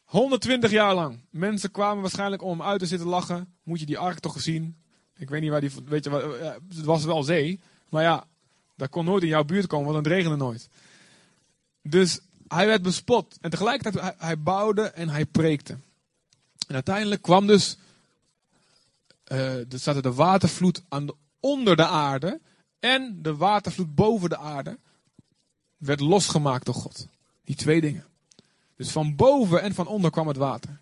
[0.05, 1.21] 120 jaar lang.
[1.31, 3.55] Mensen kwamen waarschijnlijk om hem uit te zitten lachen.
[3.63, 4.77] Moet je die ark toch gezien?
[5.21, 7.61] Ik weet niet waar die, weet je, ja, het was wel zee.
[7.89, 8.27] Maar ja,
[8.77, 10.69] daar kon nooit in jouw buurt komen, want het regende nooit.
[11.83, 13.39] Dus hij werd bespot.
[13.41, 15.79] En tegelijkertijd, hij, hij bouwde en hij preekte.
[16.67, 17.79] En uiteindelijk kwam dus,
[19.25, 22.41] eh er er de watervloed aan de, onder de aarde
[22.79, 24.79] en de watervloed boven de aarde
[25.77, 27.07] werd losgemaakt door God.
[27.45, 28.07] Die twee dingen.
[28.77, 30.81] Dus van boven en van onder kwam het water.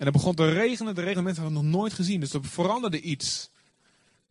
[0.00, 0.94] En er begon te regenen.
[0.94, 2.20] De regen mensen hadden het nog nooit gezien.
[2.20, 3.50] Dus er veranderde iets.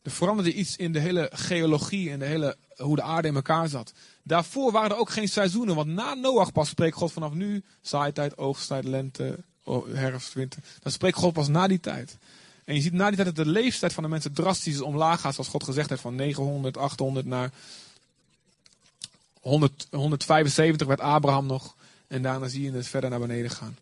[0.02, 3.68] Er veranderde iets in de hele geologie en de hele, hoe de aarde in elkaar
[3.68, 3.94] zat.
[4.24, 5.76] Daarvoor waren er ook geen seizoenen.
[5.76, 9.38] Want na Noach pas spreekt God vanaf nu zaaitijd, oogsttijd, lente,
[9.94, 10.62] herfst, winter.
[10.80, 12.18] Dan spreekt God pas na die tijd.
[12.66, 15.34] En je ziet na die tijd dat de leeftijd van de mensen drastisch omlaag gaat.
[15.34, 17.52] Zoals God gezegd heeft van 900, 800 naar
[19.42, 21.76] 100, 175 werd Abraham nog.
[22.08, 23.78] En daarna zie je het verder naar beneden gaan.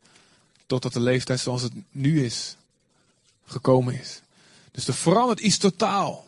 [0.68, 2.56] Totdat de leeftijd zoals het nu is,
[3.46, 4.22] gekomen is.
[4.72, 6.26] Dus er verandert iets totaal.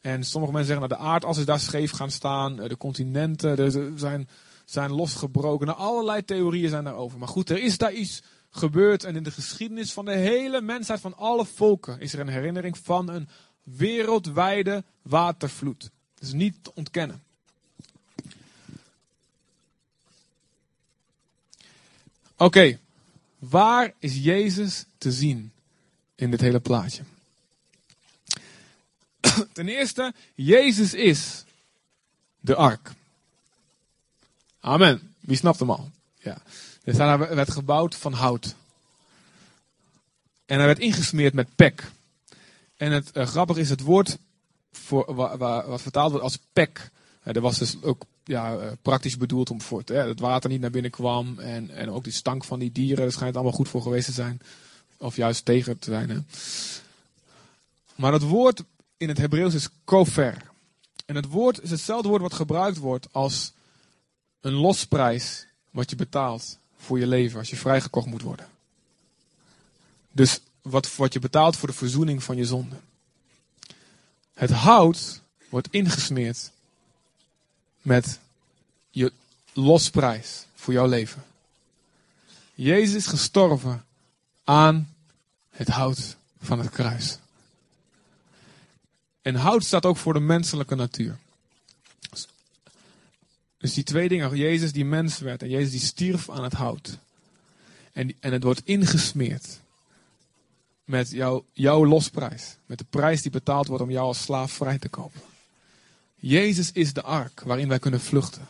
[0.00, 2.60] En sommige mensen zeggen, nou, de aardas is daar scheef gaan staan.
[2.60, 4.28] eh, De continenten zijn,
[4.64, 5.66] zijn losgebroken.
[5.66, 7.18] Nou, allerlei theorieën zijn daarover.
[7.18, 9.04] Maar goed, er is daar iets gebeurd.
[9.04, 12.78] En in de geschiedenis van de hele mensheid, van alle volken, is er een herinnering
[12.78, 13.28] van een
[13.62, 15.80] wereldwijde watervloed.
[16.14, 17.22] Dat is niet te ontkennen.
[22.36, 22.78] Oké,
[23.48, 25.52] waar is Jezus te zien
[26.14, 27.02] in dit hele plaatje?
[29.52, 31.44] Ten eerste, Jezus is
[32.40, 32.92] de ark.
[34.60, 35.14] Amen.
[35.20, 35.90] Wie snapt hem al?
[36.18, 36.42] Ja.
[36.84, 38.54] Dus hij werd gebouwd van hout.
[40.46, 41.90] En hij werd ingesmeerd met pek.
[42.76, 44.18] En het uh, grappige is het woord
[44.72, 46.90] voor, wa, wa, wat vertaald wordt als pek.
[47.24, 50.70] Uh, dat was dus ook ja, uh, praktisch bedoeld om voor het water niet naar
[50.70, 51.38] binnen kwam.
[51.38, 54.12] En, en ook die stank van die dieren, daar schijnt allemaal goed voor geweest te
[54.12, 54.40] zijn.
[54.96, 56.10] Of juist tegen te zijn.
[56.10, 56.18] Hè.
[57.94, 58.62] Maar dat woord
[58.96, 60.50] in het Hebreeuws is kofer.
[61.06, 63.52] En het woord is hetzelfde woord wat gebruikt wordt als
[64.40, 68.46] een losprijs wat je betaalt voor je leven als je vrijgekocht moet worden.
[70.12, 72.76] Dus wat, wat je betaalt voor de verzoening van je zonde.
[74.34, 76.50] Het hout wordt ingesmeerd
[77.82, 78.18] met
[78.90, 79.12] je
[79.52, 81.24] losprijs voor jouw leven.
[82.54, 83.84] Jezus is gestorven
[84.44, 84.94] aan
[85.50, 87.18] het hout van het kruis.
[89.22, 91.18] En hout staat ook voor de menselijke natuur.
[93.58, 96.98] Dus die twee dingen, Jezus die mens werd en Jezus die stierf aan het hout.
[97.92, 99.60] En, en het wordt ingesmeerd
[100.84, 102.56] met jou, jouw losprijs.
[102.66, 105.20] Met de prijs die betaald wordt om jou als slaaf vrij te kopen.
[106.24, 108.46] Jezus is de ark waarin wij kunnen vluchten.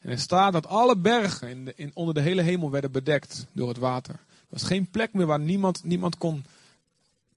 [0.00, 3.46] En er staat dat alle bergen in de, in, onder de hele hemel werden bedekt
[3.52, 4.14] door het water.
[4.14, 6.44] Er was geen plek meer waar niemand, niemand kon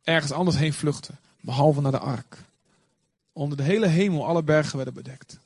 [0.03, 1.19] ergens anders heen vluchten.
[1.41, 2.37] Behalve naar de ark.
[3.33, 5.39] Onder de hele hemel, alle bergen werden bedekt.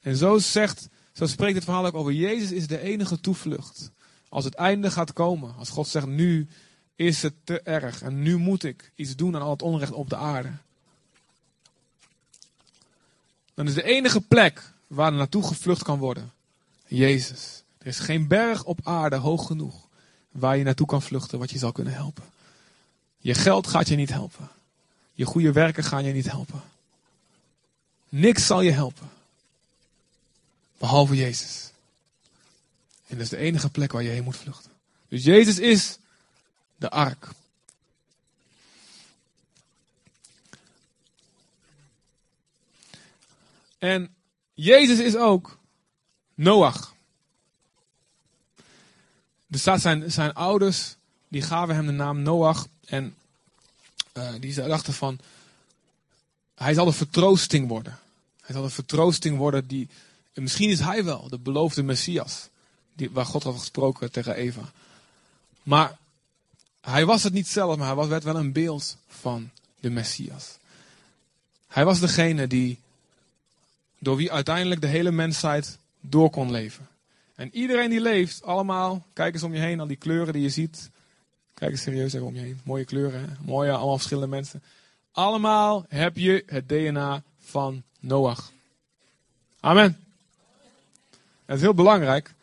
[0.00, 3.90] En zo zegt, zo spreekt het verhaal ook over Jezus is de enige toevlucht.
[4.28, 6.48] Als het einde gaat komen, als God zegt nu
[6.96, 10.10] is het te erg en nu moet ik iets doen aan al het onrecht op
[10.10, 10.52] de aarde.
[13.54, 16.32] Dan is de enige plek waar er naartoe gevlucht kan worden
[16.86, 17.62] Jezus.
[17.78, 19.88] Er is geen berg op aarde hoog genoeg
[20.30, 22.24] waar je naartoe kan vluchten wat je zal kunnen helpen.
[23.18, 24.48] Je geld gaat je niet helpen.
[25.12, 26.62] Je goede werken gaan je niet helpen.
[28.08, 29.10] Niks zal je helpen.
[30.78, 31.72] Behalve Jezus.
[33.06, 34.70] En dat is de enige plek waar je heen moet vluchten.
[35.08, 35.98] Dus Jezus is
[36.76, 37.28] de ark.
[43.84, 44.14] En
[44.54, 45.58] Jezus is ook
[46.34, 46.94] Noach.
[49.50, 50.96] Er staat zijn, zijn ouders,
[51.28, 52.66] die gaven hem de naam Noach.
[52.84, 53.14] En
[54.12, 55.18] uh, die dachten van,
[56.54, 57.98] hij zal een vertroosting worden.
[58.40, 59.88] Hij zal een vertroosting worden die,
[60.34, 62.48] misschien is hij wel de beloofde Messias.
[62.92, 64.72] Die, waar God had gesproken tegen Eva.
[65.62, 65.98] Maar
[66.80, 70.56] hij was het niet zelf, maar hij werd wel een beeld van de Messias.
[71.66, 72.78] Hij was degene die,
[74.04, 76.88] door wie uiteindelijk de hele mensheid door kon leven.
[77.34, 80.48] En iedereen die leeft, allemaal, kijk eens om je heen, al die kleuren die je
[80.48, 80.90] ziet.
[81.54, 82.60] Kijk eens serieus even om je heen.
[82.64, 83.26] Mooie kleuren, hè?
[83.40, 84.62] mooie, allemaal verschillende mensen.
[85.12, 88.52] Allemaal heb je het DNA van Noach.
[89.60, 89.98] Amen.
[91.44, 92.34] Het is heel belangrijk.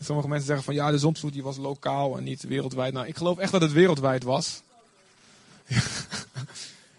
[0.00, 2.92] Sommige mensen zeggen van ja, de zondvloed die was lokaal en niet wereldwijd.
[2.92, 4.62] Nou, ik geloof echt dat het wereldwijd was.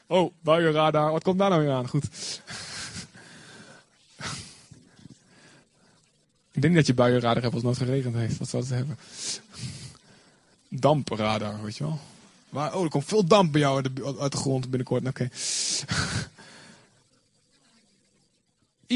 [0.07, 1.11] oh, buienradar.
[1.11, 1.87] Wat komt daar nou weer aan?
[1.87, 2.09] Goed.
[6.53, 8.37] Ik denk dat je buienradar hebt als het nooit geregend heeft.
[8.37, 8.97] Wat zou het hebben?
[10.69, 11.99] Dampradar, weet je wel.
[12.49, 13.75] Maar, oh, er komt veel damp bij jou
[14.19, 15.07] uit de, grond binnenkort.
[15.07, 15.27] Oké.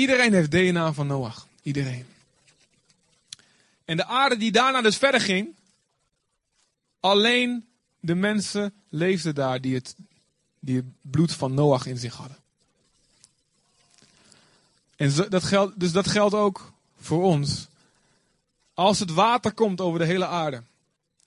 [0.02, 1.48] Iedereen heeft DNA van Noach.
[1.62, 2.06] Iedereen.
[3.86, 5.56] En de aarde die daarna dus verder ging,
[7.00, 7.68] alleen
[8.00, 9.96] de mensen leefden daar die het,
[10.60, 12.38] die het bloed van Noach in zich hadden.
[14.96, 17.68] En dat geldt, dus dat geldt ook voor ons.
[18.74, 20.64] Als het water komt over de hele aarde.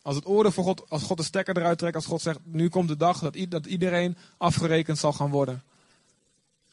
[0.03, 2.69] Als het oordeel voor God, als God de stekker eruit trekt, als God zegt, nu
[2.69, 5.63] komt de dag dat, iedereen afgerekend zal gaan worden.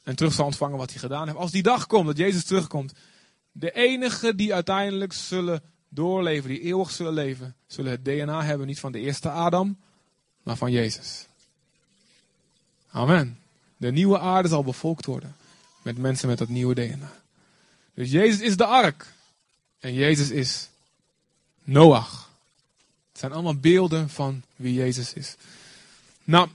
[0.03, 1.39] En terug zal ontvangen wat hij gedaan heeft.
[1.39, 2.93] Als die dag komt, dat Jezus terugkomt.
[3.51, 8.79] De enigen die uiteindelijk zullen doorleven, die eeuwig zullen leven, zullen het DNA hebben, niet
[8.79, 9.77] van de eerste Adam,
[10.43, 11.27] maar van Jezus.
[12.91, 13.39] Amen.
[13.77, 15.35] De nieuwe aarde zal bevolkt worden
[15.81, 17.11] met mensen met dat nieuwe DNA.
[17.97, 19.05] Dus Jezus is de ark.
[19.79, 20.69] En Jezus is
[21.63, 22.29] Noach.
[23.11, 25.35] Het zijn allemaal beelden van wie Jezus is.
[26.23, 26.49] Nou,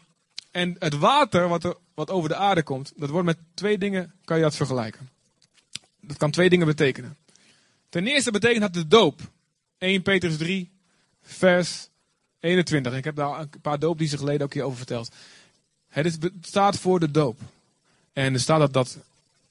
[0.51, 4.15] en het water wat, er, wat over de aarde komt, dat wordt met twee dingen,
[4.25, 5.11] kan je dat vergelijken.
[6.01, 7.17] Dat kan twee dingen betekenen.
[7.89, 9.21] Ten eerste betekent dat de doop.
[9.79, 10.71] 1 Petrus 3,
[11.23, 11.89] vers
[12.41, 12.95] 21.
[12.95, 15.15] Ik heb daar een paar doopdiesten geleden ook keer over verteld.
[15.89, 17.41] Het is, het staat voor de doop.
[18.13, 18.99] En er staat dat, dat,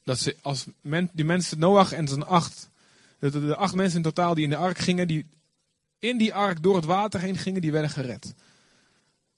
[0.04, 0.66] dat ze als
[1.12, 2.70] die mensen, Noach en zijn acht,
[3.20, 5.26] de, acht mensen in totaal die in de ark gingen, die
[6.00, 8.34] in die ark door het water heen gingen, die werden gered.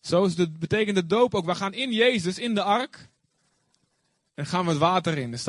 [0.01, 1.45] Zo is betekent de doop ook.
[1.45, 3.07] We gaan in Jezus, in de ark.
[4.33, 5.31] En gaan we het water in.
[5.31, 5.45] Het,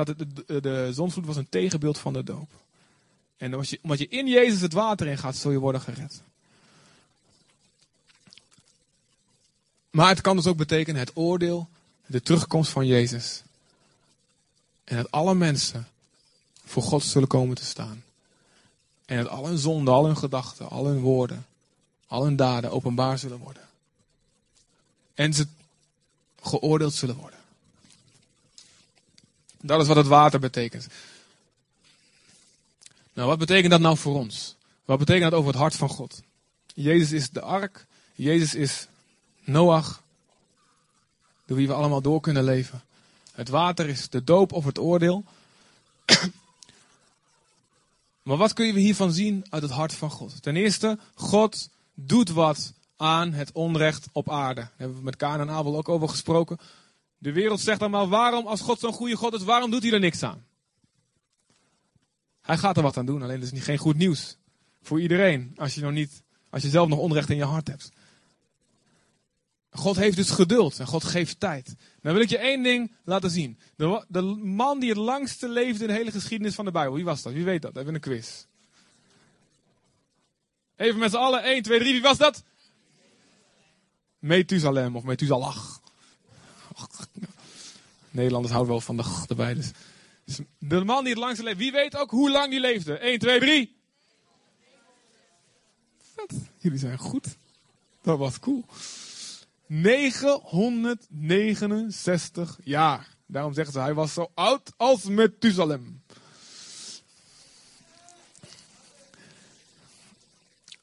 [0.47, 0.93] de, de,
[1.25, 2.51] was een tegenbeeld van de doop.
[3.37, 6.23] En omdat je in Jezus het water in gaat, zul je worden gered.
[9.91, 11.69] Maar het kan dus ook betekenen het oordeel,
[12.07, 13.43] de terugkomst van Jezus.
[14.85, 15.89] En dat alle mensen
[16.65, 18.05] voor God zullen komen te staan.
[19.05, 21.47] En dat al hun zonden, al hun gedachten, al hun woorden,
[22.07, 23.69] al hun daden openbaar zullen worden.
[25.15, 25.47] En ze
[26.41, 27.39] geoordeeld zullen worden.
[29.61, 30.87] Dat is wat het water betekent.
[33.13, 34.57] Nou, wat betekent dat nou voor ons?
[34.85, 36.23] Wat betekent dat over het hart van God?
[36.75, 37.87] Jezus is de ark.
[38.15, 38.87] Jezus is
[39.41, 40.03] Noach.
[41.47, 42.83] Door wie we allemaal door kunnen leven.
[43.35, 45.25] Het water is de doop of het oordeel.
[48.23, 50.43] maar wat kun je hiervan zien uit het hart van God?
[50.43, 54.61] Ten eerste, God doet wat aan het onrecht op aarde.
[54.61, 56.59] Daar hebben we met Kaan en Abel ook over gesproken.
[57.19, 59.93] De wereld zegt dan maar, waarom, als God zo'n goede God is, waarom doet hij
[59.93, 60.45] er niks aan?
[62.41, 64.37] Hij gaat er wat aan doen, alleen dat is niet, geen goed nieuws.
[64.83, 67.93] Voor iedereen, als je, nog niet, als je zelf nog onrecht in je hart hebt.
[69.77, 71.75] God heeft dus geduld en God geeft tijd.
[72.03, 73.59] Dan wil ik je één ding laten zien.
[73.77, 76.95] De, de man die het langste leefde in de hele geschiedenis van de Bijbel.
[76.95, 77.33] Wie was dat?
[77.33, 77.77] Wie weet dat?
[77.77, 78.45] Even een quiz.
[80.77, 81.43] Even met z'n allen.
[81.43, 81.93] 1, 2, 3.
[81.93, 82.43] Wie was dat?
[84.19, 85.81] Methusalem of Methusalach.
[88.11, 89.27] Nederlanders houden wel van de g.
[89.27, 89.71] Dus.
[90.25, 91.59] Dus De man die het langste leefde.
[91.59, 92.99] Wie weet ook hoe lang die leefde?
[92.99, 93.77] 1, 2, 3.
[96.15, 96.35] Vet.
[96.59, 97.37] Jullie zijn goed.
[98.03, 98.65] Dat was cool.
[99.67, 103.09] 969 jaar.
[103.27, 106.03] Daarom zeggen ze, hij was zo oud als Methusalem.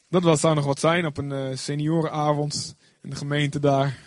[0.10, 4.00] Dat was, zou nog wat zijn op een eh, seniorenavond in de gemeente daar.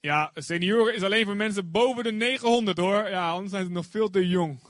[0.00, 3.08] Ja, senioren is alleen voor mensen boven de 900 hoor.
[3.08, 4.60] Ja, anders zijn ze nog veel te jong.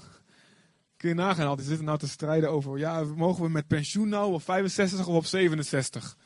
[0.97, 4.09] Kun je nagaan, al die zitten nou te strijden over, ja, mogen we met pensioen
[4.09, 6.17] nou op 65 of op 67?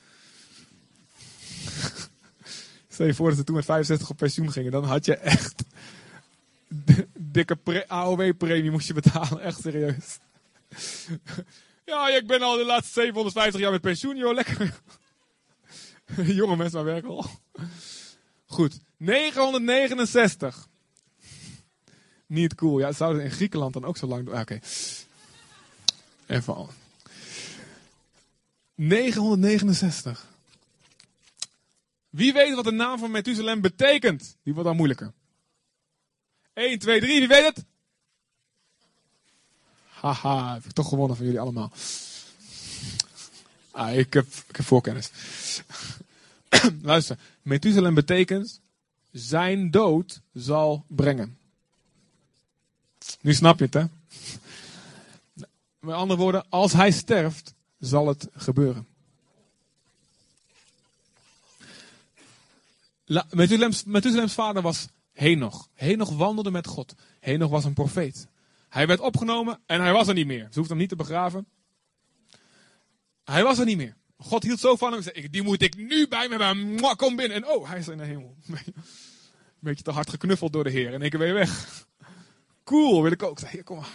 [2.98, 5.64] Stel je voor dat ze toen met 65 op pensioen gingen, dan had je echt
[7.36, 10.18] dikke pre- AOW-premie moest je betalen, echt serieus.
[11.84, 14.80] Ja, ik ben al de laatste 750 jaar met pensioen, joh, lekker.
[16.40, 17.26] Jonge mensen, maar werken al.
[18.46, 20.68] Goed, 969.
[22.26, 22.78] Niet cool.
[22.78, 24.34] Ja, zouden in Griekenland dan ook zo lang doen?
[24.34, 24.60] Ah, Oké.
[26.26, 26.70] Even al.
[28.74, 30.27] 969.
[32.10, 34.36] Wie weet wat de naam van Methuselem betekent?
[34.42, 35.12] Die wordt dan moeilijker.
[36.52, 37.18] 1, 2, 3.
[37.18, 37.64] Wie weet het?
[39.84, 41.72] Haha, heb ik toch gewonnen van jullie allemaal.
[43.70, 45.10] Ah, ik heb, ik heb voorkennis.
[46.82, 48.60] Luister, Methuselem betekent
[49.12, 51.38] zijn dood zal brengen.
[53.20, 53.84] Nu snap je het, hè?
[55.80, 58.86] Met andere woorden, als hij sterft, zal het gebeuren.
[63.86, 65.68] Methuselem's vader was Henoch.
[65.74, 66.94] Henoch wandelde met God.
[67.20, 68.26] Henoch was een profeet.
[68.68, 70.46] Hij werd opgenomen en hij was er niet meer.
[70.50, 71.46] Ze hoeft hem niet te begraven.
[73.24, 73.96] Hij was er niet meer.
[74.18, 75.02] God hield zo van hem.
[75.02, 76.96] Zei, "Ik- die moet ik nu bij me hebben.
[76.96, 77.36] Kom binnen.
[77.36, 78.36] En oh, hij is in de hemel.
[78.48, 80.94] Een beetje te hard geknuffeld door de Heer.
[80.94, 81.86] En ik ben weer weg.
[82.64, 83.38] Cool, wil ik ook.
[83.64, 83.88] Kom maar.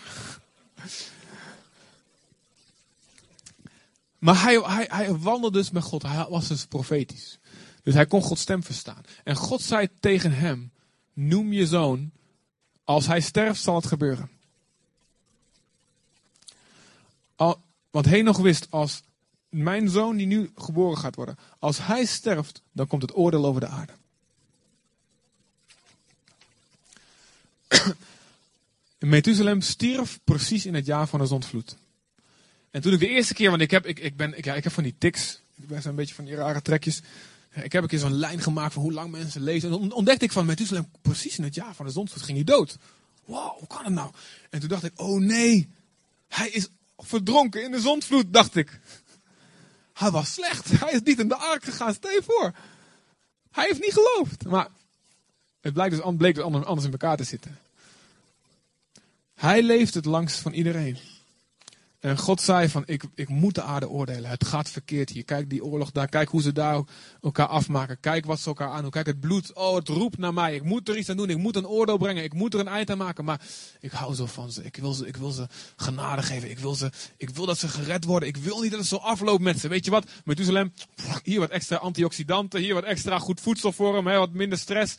[4.19, 6.01] Maar hij, hij, hij wandelde dus met God.
[6.03, 7.39] Hij was dus profetisch.
[7.83, 9.03] Dus hij kon Gods stem verstaan.
[9.23, 10.71] En God zei tegen hem:
[11.13, 12.11] Noem je zoon.
[12.83, 14.29] Als hij sterft, zal het gebeuren.
[17.35, 17.61] Al,
[17.91, 19.03] want Henoch wist: Als
[19.49, 23.61] mijn zoon die nu geboren gaat worden, als hij sterft, dan komt het oordeel over
[23.61, 23.93] de aarde.
[28.99, 31.77] Methuselem stierf precies in het jaar van de zondvloed.
[32.71, 34.63] En toen ik de eerste keer, want ik heb, ik, ik ben, ik, ja, ik
[34.63, 37.01] heb van die tics, ik ben zo'n beetje van die rare trekjes.
[37.53, 39.71] Ik heb een keer zo'n lijn gemaakt van hoe lang mensen leven.
[39.71, 42.77] En ontdekte ik van Methuselem precies in het jaar van de zondvloed ging hij dood.
[43.25, 44.11] Wow, hoe kan het nou?
[44.49, 45.69] En toen dacht ik, oh nee,
[46.27, 48.79] hij is verdronken in de zondvloed, dacht ik.
[49.93, 50.69] Hij was slecht.
[50.79, 51.93] Hij is niet in de ark gegaan.
[51.93, 52.51] Stel je voor.
[53.51, 54.45] Hij heeft niet geloofd.
[54.45, 54.67] Maar
[55.61, 57.59] het blijkt dus, bleek dus anders in elkaar te zitten.
[59.35, 60.97] Hij leeft het langst van iedereen.
[62.03, 64.29] En God zei van, ik, ik moet de aarde oordelen.
[64.29, 65.23] Het gaat verkeerd hier.
[65.23, 66.07] Kijk die oorlog daar.
[66.07, 66.83] Kijk hoe ze daar
[67.21, 67.99] elkaar afmaken.
[67.99, 68.91] Kijk wat ze elkaar aandoen.
[68.91, 69.53] Kijk het bloed.
[69.53, 70.55] Oh, het roept naar mij.
[70.55, 71.29] Ik moet er iets aan doen.
[71.29, 72.23] Ik moet een oordeel brengen.
[72.23, 73.25] Ik moet er een eind aan maken.
[73.25, 73.41] Maar
[73.79, 74.63] ik hou zo van ze.
[74.63, 76.49] Ik wil ze, ik wil ze genade geven.
[76.49, 78.29] Ik wil, ze, ik wil dat ze gered worden.
[78.29, 79.67] Ik wil niet dat het zo afloopt met ze.
[79.67, 80.09] Weet je wat?
[80.25, 80.73] Methuselem,
[81.23, 82.59] hier wat extra antioxidanten.
[82.59, 84.07] Hier wat extra goed voedsel voor hem.
[84.07, 84.97] Hè, wat minder stress.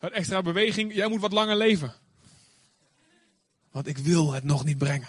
[0.00, 0.94] Wat extra beweging.
[0.94, 1.92] Jij moet wat langer leven.
[3.70, 5.08] Want ik wil het nog niet brengen.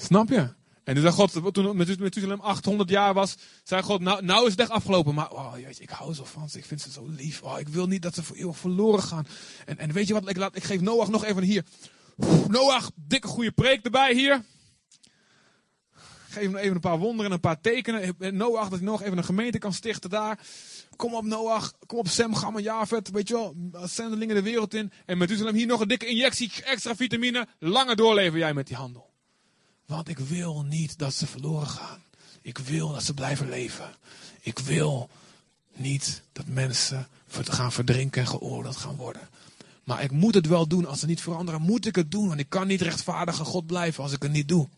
[0.00, 0.58] Snap je?
[0.84, 4.60] En toen zei God, toen Methuselem 800 jaar was, zei God, nou, nou is het
[4.60, 5.14] echt afgelopen.
[5.14, 7.42] Maar oh, jeetje, ik hou zo van ze, ik vind ze zo lief.
[7.42, 9.26] Oh, ik wil niet dat ze voor eeuwig verloren gaan.
[9.66, 11.64] En, en weet je wat, ik, laat, ik geef Noach nog even hier.
[12.48, 14.42] Noach, dikke goede preek erbij hier.
[16.28, 18.14] Geef hem even een paar wonderen en een paar tekenen.
[18.18, 20.38] Noach, dat hij nog even een gemeente kan stichten daar.
[20.96, 23.54] Kom op Noach, kom op Sem, Gam en weet je wel,
[23.88, 24.92] zendelingen de wereld in.
[25.06, 27.46] En Methuselem hier nog een dikke injectie, extra vitamine.
[27.58, 29.09] Langer doorleven jij met die handel.
[29.90, 32.02] Want ik wil niet dat ze verloren gaan.
[32.42, 33.94] Ik wil dat ze blijven leven.
[34.40, 35.08] Ik wil
[35.72, 39.28] niet dat mensen gaan verdrinken en geoordeeld gaan worden.
[39.84, 40.86] Maar ik moet het wel doen.
[40.86, 42.28] Als ze niet veranderen, moet ik het doen.
[42.28, 44.68] Want ik kan niet rechtvaardig aan God blijven als ik het niet doe.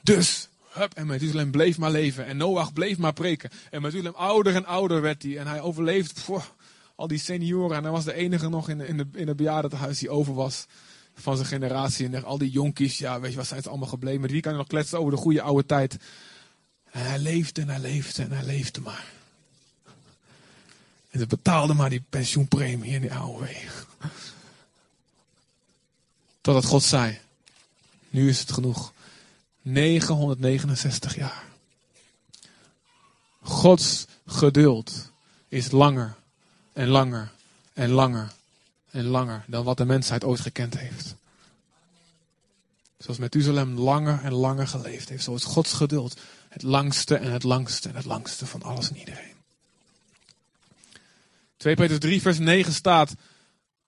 [0.00, 2.26] Dus, hup, en Methuselem bleef maar leven.
[2.26, 3.50] En Noach bleef maar preken.
[3.70, 5.38] En Methuselem ouder en ouder werd hij.
[5.38, 6.54] En hij overleefde voor
[6.94, 7.76] al die senioren.
[7.76, 10.66] En hij was de enige nog in, in, de, in het bejaardentehuis die over was
[11.14, 12.08] van zijn generatie.
[12.08, 14.28] En al die jonkies, ja, weet je, wat zijn ze allemaal gebleven?
[14.28, 15.96] Wie kan nog kletsen over de goede oude tijd?
[16.90, 19.12] En hij leefde en hij leefde en hij leefde maar.
[21.10, 23.46] En ze betaalde maar die pensioenpremie in die AOW.
[26.40, 27.18] Totdat God zei,
[28.10, 28.92] nu is het genoeg.
[29.62, 31.44] 969 jaar.
[33.40, 35.10] Gods geduld
[35.48, 36.14] is langer
[36.72, 37.32] en langer
[37.72, 38.32] en langer
[38.94, 41.14] en langer dan wat de mensheid ooit gekend heeft.
[42.98, 47.42] Zoals Methuselem langer en langer geleefd heeft, zo is Gods geduld het langste en het
[47.42, 49.34] langste en het langste van alles en iedereen.
[51.56, 53.14] 2 Petrus 3 vers 9 staat,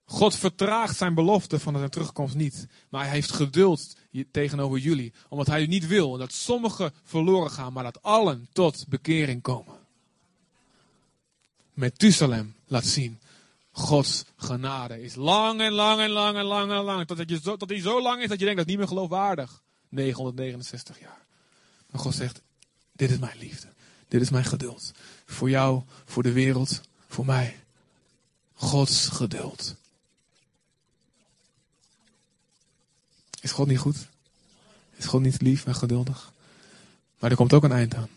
[0.05, 3.95] God vertraagt zijn belofte van zijn terugkomst niet, maar hij heeft geduld
[4.31, 9.41] tegenover jullie, omdat hij niet wil dat sommigen verloren gaan, maar dat allen tot bekering
[9.41, 9.75] komen.
[11.73, 13.19] Methuselem laat zien
[13.77, 17.07] Gods genade is lang en lang en lang en lang en lang.
[17.07, 18.87] Totdat, je zo, tot die zo lang is dat je denkt dat is niet meer
[18.87, 19.61] geloofwaardig.
[19.89, 21.25] 969 jaar.
[21.89, 22.41] Maar God zegt,
[22.91, 23.67] dit is mijn liefde.
[24.07, 24.91] Dit is mijn geduld.
[25.25, 27.59] Voor jou, voor de wereld, voor mij.
[28.53, 29.75] Gods geduld.
[33.41, 34.07] Is God niet goed?
[34.95, 36.33] Is God niet lief en geduldig?
[37.19, 38.09] Maar er komt ook een eind aan.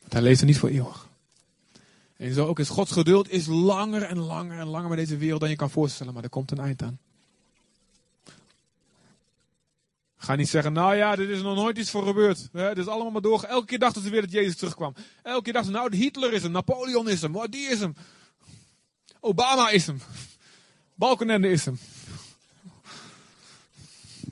[0.00, 1.05] Want hij leeft er niet voor eeuwig.
[2.16, 5.40] En zo ook is Gods geduld is langer en langer en langer met deze wereld
[5.40, 6.14] dan je kan voorstellen.
[6.14, 6.98] Maar er komt een eind aan.
[10.16, 12.48] Ga niet zeggen, nou ja, dit is nog nooit iets voor gebeurd.
[12.52, 13.42] Dit is allemaal maar door.
[13.42, 14.94] Elke keer dachten ze weer dat Jezus terugkwam.
[15.22, 17.94] Elke keer dachten ze, nou, Hitler is hem, Napoleon is hem, die is hem.
[19.20, 20.00] Obama is hem.
[20.94, 21.78] Balkenende is hem.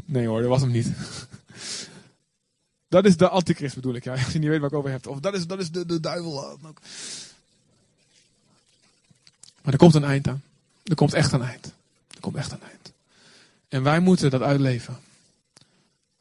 [0.05, 0.93] Nee hoor, dat was hem niet.
[2.89, 4.12] Dat is de antichrist bedoel ik, ja.
[4.12, 5.07] Als je niet weet waar ik over heb.
[5.07, 6.59] Of dat is, dat is de, de duivel.
[9.65, 10.43] Maar er komt een eind aan.
[10.83, 11.73] Er komt echt een eind.
[12.11, 12.93] Er komt echt een eind.
[13.69, 14.99] En wij moeten dat uitleven.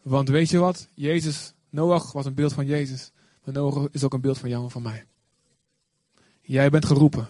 [0.01, 0.87] Want weet je wat?
[0.93, 3.11] Jezus, Noach was een beeld van Jezus.
[3.43, 5.05] Maar Noach is ook een beeld van jou en van mij.
[6.41, 7.29] Jij bent geroepen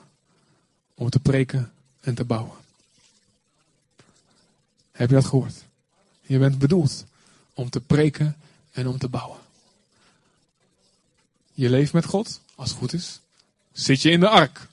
[0.94, 2.56] om te preken en te bouwen.
[4.92, 5.64] Heb je dat gehoord?
[6.22, 7.06] Je bent bedoeld
[7.54, 8.38] om te preken
[8.72, 9.40] en om te bouwen.
[11.54, 13.20] Je leeft met God, als het goed is.
[13.72, 14.68] Zit je in de ark.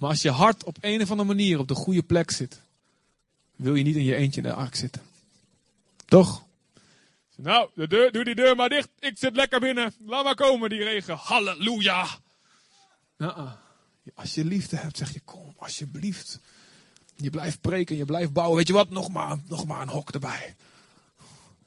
[0.00, 2.60] Maar als je hart op een of andere manier op de goede plek zit,
[3.56, 5.02] wil je niet in je eentje in de ark zitten.
[6.04, 6.44] Toch?
[7.36, 8.88] Nou, de deur, doe die deur maar dicht.
[8.98, 9.94] Ik zit lekker binnen.
[10.06, 11.16] Laat maar komen, die regen.
[11.16, 12.06] Halleluja.
[13.16, 13.48] Nou,
[14.14, 16.40] als je liefde hebt, zeg je, kom, alsjeblieft.
[17.16, 18.56] Je blijft preken, je blijft bouwen.
[18.56, 20.54] Weet je wat, nog maar, nog maar een hok erbij.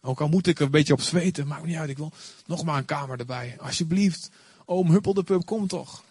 [0.01, 1.89] Ook al moet ik er een beetje op zweten, maakt niet uit.
[1.89, 2.11] Ik wil
[2.45, 3.55] nog maar een kamer erbij.
[3.59, 4.29] Alsjeblieft.
[4.65, 6.03] Oom Huppel de kom toch.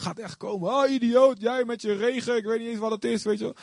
[0.00, 0.72] Gaat echt komen.
[0.72, 2.36] Oh, idioot, jij met je regen.
[2.36, 3.54] Ik weet niet eens wat het is, weet je wel.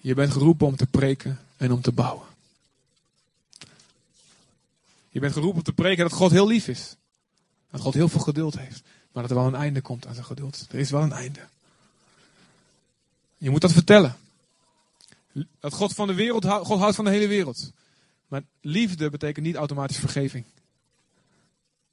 [0.00, 2.26] Je bent geroepen om te preken en om te bouwen.
[5.08, 6.96] Je bent geroepen om te preken dat God heel lief is.
[7.70, 8.82] Dat God heel veel geduld heeft.
[9.12, 10.66] Maar dat er wel een einde komt aan zijn geduld.
[10.70, 11.40] Er is wel een einde.
[13.38, 14.16] Je moet dat vertellen.
[15.60, 17.72] Dat God van de wereld houdt, God houdt van de hele wereld.
[18.28, 20.44] Maar liefde betekent niet automatisch vergeving.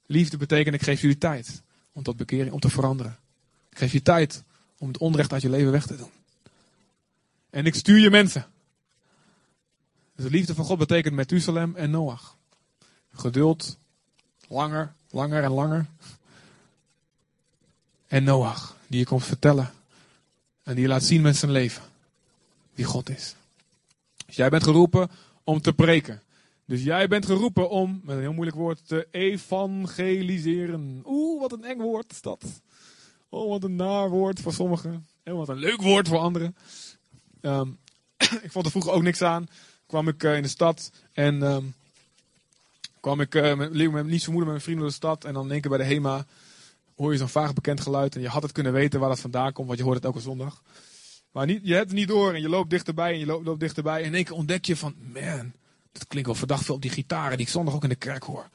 [0.06, 3.18] Liefde betekent ik geef jullie tijd om tot bekering, om te veranderen.
[3.70, 4.42] Ik geef je tijd
[4.78, 6.10] om het onrecht uit je leven weg te doen.
[7.50, 8.46] En ik stuur je mensen.
[10.14, 12.36] Dus de liefde van God betekent Methuselem en Noach.
[13.12, 13.78] Geduld,
[14.48, 15.86] langer, langer en langer.
[18.06, 19.72] En Noach, die je komt vertellen.
[20.62, 21.82] En die je laat zien met zijn leven.
[22.74, 23.34] Wie God is.
[24.26, 25.10] Dus jij bent geroepen
[25.44, 26.22] om te preken.
[26.66, 31.02] Dus jij bent geroepen om, met een heel moeilijk woord, te evangeliseren.
[31.04, 32.62] Oeh, wat een eng woord is dat.
[33.28, 35.06] Oh, wat een naar woord voor sommigen.
[35.22, 36.56] En wat een leuk woord voor anderen.
[37.40, 37.68] Ehm,
[38.46, 39.46] ik vond er vroeger ook niks aan.
[39.86, 41.64] Kwam ik eh, in de stad en ehm,
[43.00, 45.24] kwam ik uh, met, met niet zo moeder met mijn vrienden door de stad.
[45.24, 46.26] En dan in één keer bij de HEMA
[46.96, 48.14] hoor je zo'n vaag bekend geluid.
[48.14, 50.20] En je had het kunnen weten waar dat vandaan komt, want je hoort het elke
[50.20, 50.62] zondag.
[51.30, 53.60] Maar niet, je hebt het niet door en je loopt dichterbij en je loopt, loopt
[53.60, 54.00] dichterbij.
[54.00, 55.52] En in één keer ontdek je van, man,
[55.98, 58.22] dat klinkt wel verdacht veel op die gitaren die ik zondag ook in de kerk
[58.22, 58.48] hoor.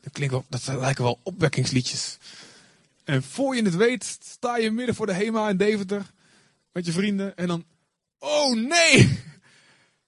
[0.00, 2.18] Dat, klinkt wel, dat lijken wel opwekkingsliedjes.
[3.04, 6.02] En voor je het weet, sta je midden voor de HEMA in Deventer
[6.72, 7.36] met je vrienden.
[7.36, 7.64] En dan,
[8.18, 9.22] oh nee,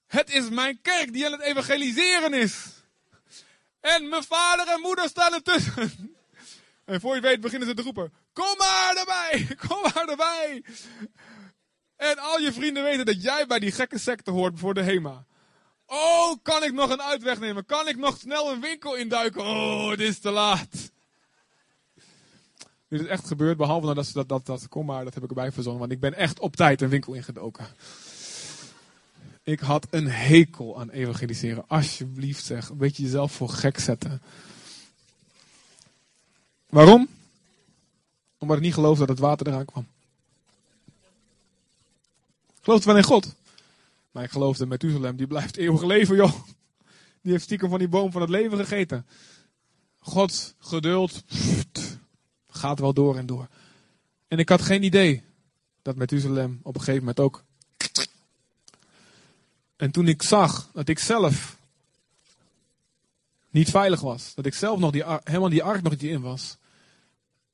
[0.06, 2.54] het is mijn kerk die aan het evangeliseren is.
[3.80, 6.16] En mijn vader en moeder staan ertussen.
[6.84, 10.64] En voor je weet beginnen ze te roepen, kom maar erbij, kom maar erbij.
[11.96, 15.26] En al je vrienden weten dat jij bij die gekke secte hoort voor de HEMA.
[15.94, 17.66] Oh, kan ik nog een uitweg nemen?
[17.66, 19.44] Kan ik nog snel een winkel induiken?
[19.44, 20.90] Oh, het is te laat.
[22.88, 25.22] Dit is echt gebeurd, behalve nou dat ze dat, dat, dat, kom maar, dat heb
[25.22, 25.80] ik erbij verzonnen.
[25.80, 27.66] Want ik ben echt op tijd een winkel ingedoken.
[29.42, 31.64] Ik had een hekel aan evangeliseren.
[31.68, 34.22] Alsjeblieft zeg, een beetje jezelf voor gek zetten.
[36.68, 37.08] Waarom?
[38.38, 39.86] Omdat ik niet geloofde dat het water eraan kwam.
[42.56, 43.34] Ik geloofde wel in God.
[44.12, 46.32] Maar ik geloofde Methuselem, die blijft eeuwig leven, joh.
[47.22, 49.06] Die heeft stiekem van die boom van het leven gegeten.
[49.98, 51.22] God, geduld,
[52.48, 53.48] gaat wel door en door.
[54.28, 55.22] En ik had geen idee
[55.82, 57.44] dat Methuselem op een gegeven moment ook.
[59.76, 61.58] En toen ik zag dat ik zelf
[63.50, 66.56] niet veilig was, dat ik zelf nog die, helemaal die ark nog niet in was.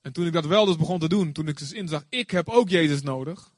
[0.01, 2.49] En toen ik dat wel dus begon te doen, toen ik dus inzag, ik heb
[2.49, 3.53] ook Jezus nodig.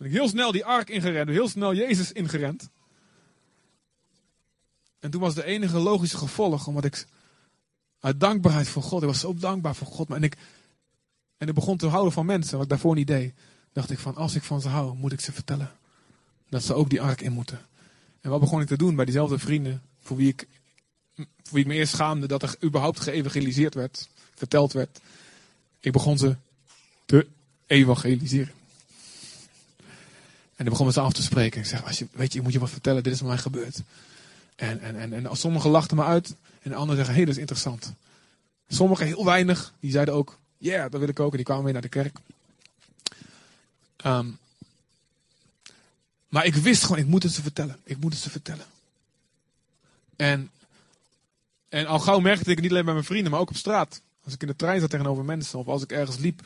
[0.00, 2.68] Ik heel snel die ark ingerend, heel snel Jezus ingerend.
[4.98, 7.06] En toen was de enige logische gevolg, omdat ik
[8.00, 10.36] uit dankbaarheid voor God, ik was zo dankbaar voor God, maar en ik,
[11.36, 13.34] en ik begon te houden van mensen, wat ik daarvoor niet deed.
[13.72, 15.70] Dacht ik van, als ik van ze hou, moet ik ze vertellen.
[16.48, 17.60] Dat ze ook die ark in moeten.
[18.20, 20.48] En wat begon ik te doen bij diezelfde vrienden, voor wie ik,
[21.16, 25.00] voor wie ik me eerst schaamde dat er überhaupt geëvangeliseerd werd, verteld werd.
[25.80, 26.36] Ik begon ze
[27.04, 27.26] te
[27.66, 28.58] evangeliseren.
[30.60, 31.60] En ik begon met ze af te spreken.
[31.60, 33.82] Ik zeg, als je, weet je, ik moet je wat vertellen, dit is mij gebeurd.
[34.56, 37.34] En, en, en, en sommigen lachten me uit en de anderen zeggen, hé, hey, dat
[37.34, 37.92] is interessant.
[38.68, 41.30] Sommigen heel weinig, die zeiden ook, ja, dat wil ik ook.
[41.30, 42.18] En die kwamen weer naar de kerk.
[43.96, 44.26] Ehm,
[46.28, 47.76] maar ik wist gewoon, ik moet het ze vertellen.
[47.84, 48.66] Ik moet het ze vertellen.
[50.16, 50.50] En,
[51.68, 54.00] en al gauw merkte ik niet alleen bij mijn vrienden, maar ook op straat.
[54.24, 56.42] Als ik in de trein zat tegenover mensen of als ik ergens liep.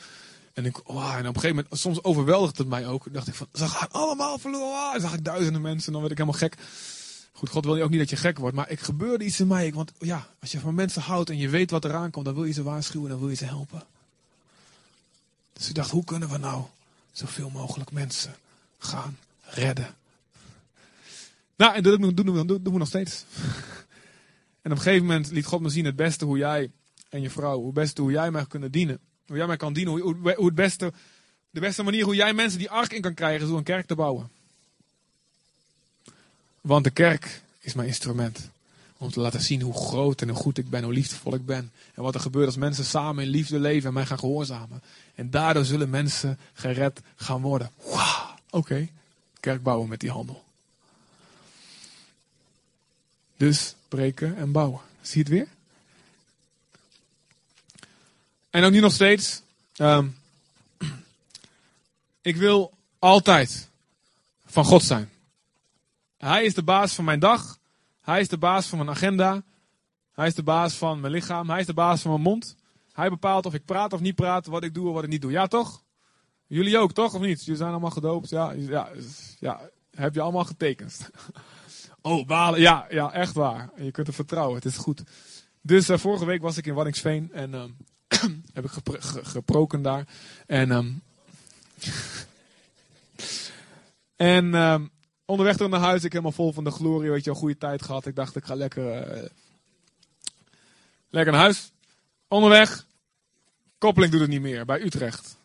[0.55, 3.13] En, ik, en op een gegeven moment, soms overweldigde het mij ook.
[3.13, 4.95] dacht ik van, ze gaan allemaal verloren.
[4.95, 6.57] En zag ik duizenden mensen en dan werd ik helemaal gek.
[7.33, 8.57] Goed, God wil je ook niet dat je gek wordt.
[8.57, 9.73] Maar ik gebeurde iets in mij.
[9.73, 12.45] Want ja, als je van mensen houdt en je weet wat eraan komt, dan wil
[12.45, 13.83] je ze waarschuwen, dan wil je ze helpen.
[15.53, 16.65] Dus ik dacht, hoe kunnen we nou
[17.13, 18.35] zoveel mogelijk mensen
[18.79, 19.95] gaan redden?
[21.57, 23.25] Nou, en dat doen, doen, doen, doen we nog steeds.
[24.65, 26.71] En op een gegeven moment liet God me zien het beste hoe jij
[27.09, 29.01] en je vrouw, hoe beste hoe jij mij kunnen dienen.
[29.27, 30.93] Hoe jij mij kan dienen, hoe, hoe, het beste,
[31.51, 33.87] de beste manier hoe jij mensen die ark in kan krijgen, is door een kerk
[33.87, 34.31] te bouwen.
[36.61, 38.51] Want de kerk is mijn instrument.
[38.97, 41.73] Om te laten zien hoe groot en hoe goed ik ben, hoe liefdevol ik ben.
[41.95, 44.83] En wat er gebeurt als mensen samen in liefde leven en mij gaan gehoorzamen.
[45.15, 47.71] En daardoor zullen mensen gered gaan worden.
[48.51, 48.89] Oké.
[49.41, 50.45] kerk bouwen met die handel.
[53.37, 54.81] Dus breken en bouwen.
[55.01, 55.49] Zie je het weer?
[58.55, 59.43] En ook nu nog steeds.
[59.77, 60.09] ehm,
[62.23, 63.69] ik wil altijd
[64.47, 65.11] van God zijn.
[66.17, 67.59] Hij is de baas van mijn dag.
[68.01, 69.43] Hij is de baas van mijn agenda.
[70.13, 71.51] Hij is de baas van mijn lichaam.
[71.51, 72.57] Hij is de baas van mijn mond.
[72.93, 75.23] Hij bepaalt of ik praat of niet praat, wat ik doe of wat ik niet
[75.23, 75.31] doe.
[75.31, 75.83] Ja, toch?
[76.47, 77.15] Jullie ook, toch?
[77.15, 77.41] Of niet?
[77.41, 78.29] Jullie zijn allemaal gedoopt.
[78.29, 78.89] Ja, ja,
[79.41, 79.71] ja.
[79.91, 80.99] heb je allemaal getekend.
[82.07, 82.61] Oh, balen.
[82.61, 83.71] Ja, ja, echt waar.
[83.77, 84.55] Je kunt er vertrouwen.
[84.55, 85.03] Het is goed.
[85.61, 87.71] Dus eh, vorige week was ik in Waddinxveen en ehm,
[88.55, 90.07] heb ik gepro- ge- geproken daar.
[90.47, 90.93] En, ehm,
[94.39, 94.87] en ehm,
[95.25, 97.83] onderweg terug naar huis, ik helemaal vol van de glorie, weet je, een goede tijd
[97.83, 98.07] gehad.
[98.07, 99.29] Ik dacht, ik ga lekker, eh,
[101.11, 101.73] lekker naar huis.
[102.29, 102.87] Onderweg,
[103.79, 105.37] koppeling doet het niet meer, bij Utrecht.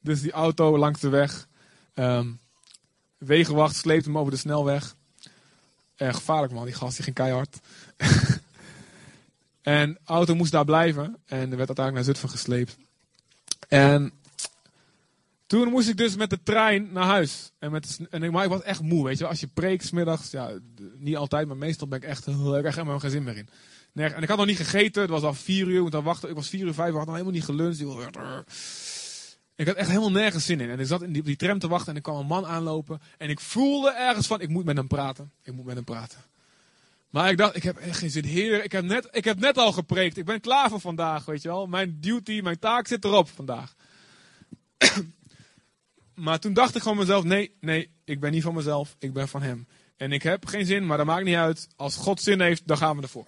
[0.00, 1.48] Dus die auto langs de weg,
[1.94, 2.32] ehm,
[3.18, 4.94] wegenwacht sleept hem over de snelweg.
[5.96, 7.58] Erg gevaarlijk man, die gast die ging keihard.
[9.66, 12.76] en de auto moest daar blijven en er werd uiteindelijk naar Zutphen gesleept.
[13.68, 14.12] En
[15.46, 17.52] toen moest ik dus met de trein naar huis.
[17.58, 19.26] En, met ik, maar ik was echt moe, weet je.
[19.26, 20.58] Als je preekt, smiddags, ja,
[20.94, 23.48] niet altijd, maar meestal ben ik echt, heel erg helemaal geen zin meer in.
[23.92, 26.28] Nerg- en ik had nog niet gegeten, het was al vier uur, ik dan wachten.
[26.28, 27.80] Ik was vier uur, vijf uur, had nog helemaal niet geluncht.
[27.80, 27.86] Ik
[29.56, 30.70] Ik had echt helemaal nergens zin in.
[30.70, 32.46] En ik zat in die, op die tram te wachten en er kwam een man
[32.46, 33.00] aanlopen.
[33.18, 35.32] En ik voelde ergens van, ik moet met hem praten.
[35.42, 36.18] Ik moet met hem praten.
[37.10, 38.24] Maar ik dacht, ik heb echt geen zin.
[38.24, 40.16] Heer, ik heb, net, ik heb net al gepreekt.
[40.16, 41.66] Ik ben klaar voor vandaag, weet je wel.
[41.66, 43.74] Mijn duty, mijn taak zit erop vandaag.
[46.14, 48.96] maar toen dacht ik gewoon mezelf, nee, nee, ik ben niet van mezelf.
[48.98, 49.66] Ik ben van hem.
[49.96, 51.68] En ik heb geen zin, maar dat maakt niet uit.
[51.76, 53.26] Als God zin heeft, dan gaan we ervoor.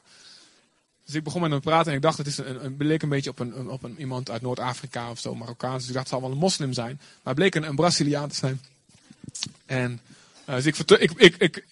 [1.05, 3.03] Dus ik begon met hem te praten en ik dacht, het is een, een, bleek
[3.03, 5.79] een beetje op, een, op een, iemand uit Noord-Afrika of zo, Marokkaans.
[5.79, 6.97] Dus ik dacht, het zal wel een moslim zijn.
[6.97, 8.61] Maar het bleek een, een Braziliaan te zijn.
[9.67, 10.01] En
[10.45, 11.67] eh, dus ik, ik, ik, ik,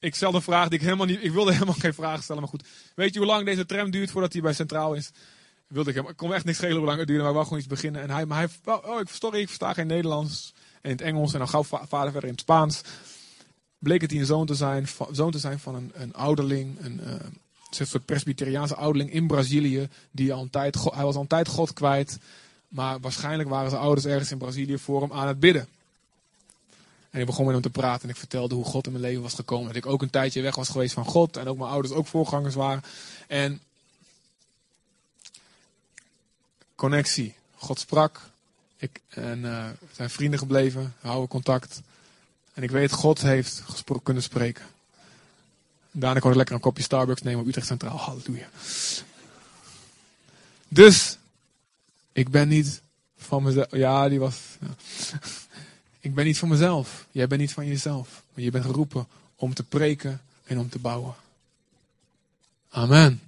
[0.00, 2.50] ik stelde een vraag die ik helemaal niet, ik wilde helemaal geen vraag stellen, maar
[2.50, 2.64] goed.
[2.94, 5.10] Weet je hoe lang deze tram duurt voordat hij bij Centraal is?
[5.66, 7.58] Wilde ik hem, ik kon echt niks schelen hoe het duurde, maar ik wou gewoon
[7.58, 8.02] iets beginnen.
[8.02, 11.32] En hij, maar hij, oh, ik, sorry, ik versta geen Nederlands en in het Engels
[11.32, 12.80] en dan gauw va- vader verder in het Spaans.
[13.78, 17.00] Bleek het hij een zoon te zijn, zoon te zijn van een, een ouderling, een,
[17.00, 17.12] eh,
[17.78, 19.88] een soort presbyteriaanse ouderling in Brazilië.
[20.10, 22.18] Die al een tijd, hij was al een tijd God kwijt.
[22.68, 25.68] Maar waarschijnlijk waren zijn ouders ergens in Brazilië voor hem aan het bidden.
[27.10, 29.22] En ik begon met hem te praten en ik vertelde hoe God in mijn leven
[29.22, 29.66] was gekomen.
[29.66, 31.36] Dat ik ook een tijdje weg was geweest van God.
[31.36, 32.82] En ook mijn ouders ook voorgangers waren.
[33.26, 33.60] En
[36.74, 37.34] connectie.
[37.56, 38.20] God sprak.
[38.76, 40.94] Ik, en eh, zijn vrienden gebleven.
[41.00, 41.80] Houden contact.
[42.54, 44.64] En ik weet, God heeft gespro- kunnen spreken.
[45.90, 47.96] Daarna kon ik lekker een kopje Starbucks nemen op Utrecht Centraal.
[47.96, 48.48] Halleluja.
[50.68, 51.18] Dus,
[52.12, 52.82] ik ben niet
[53.16, 53.66] van mezelf.
[53.70, 54.36] Ja, die was.
[54.60, 54.68] ja.
[56.00, 57.06] Ik ben niet van mezelf.
[57.10, 58.22] Jij bent niet van jezelf.
[58.34, 61.14] Maar je bent geroepen om te preken en om te bouwen.
[62.70, 63.20] Amen.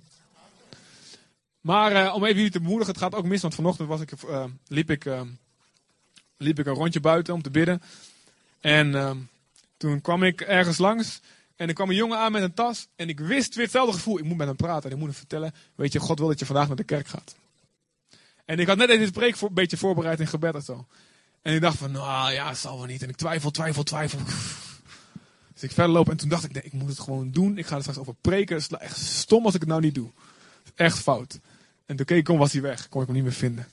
[1.60, 3.42] Maar eh, om even jullie te bemoedigen, het gaat ook mis.
[3.42, 5.20] Want vanochtend was ik, eh, liep, ik, eh,
[6.36, 7.82] liep ik een rondje buiten om te bidden.
[8.60, 9.16] En ehm,
[9.76, 11.20] toen kwam ik ergens langs.
[11.56, 12.88] En er kwam een jongen aan met een tas.
[12.96, 14.18] En ik wist weer hetzelfde gevoel.
[14.18, 14.84] Ik moet met hem praten.
[14.84, 15.54] En ik moet hem vertellen.
[15.74, 17.34] Weet je, God wil dat je vandaag naar de kerk gaat.
[18.44, 20.86] En ik had net deze preek voor, een beetje voorbereid in gebed en zo.
[21.42, 23.02] En ik dacht van, nou ja, het zal wel niet.
[23.02, 24.18] En ik twijfel, twijfel, twijfel.
[25.52, 27.58] Dus ik verder loop en toen dacht ik, nee, ik moet het gewoon doen.
[27.58, 28.62] Ik ga er straks over preken.
[28.78, 30.10] Echt stom als ik het nou niet doe.
[30.74, 31.40] Echt fout.
[31.86, 32.88] En toen keek ik om, was hij weg.
[32.88, 33.68] Kon ik hem niet meer vinden.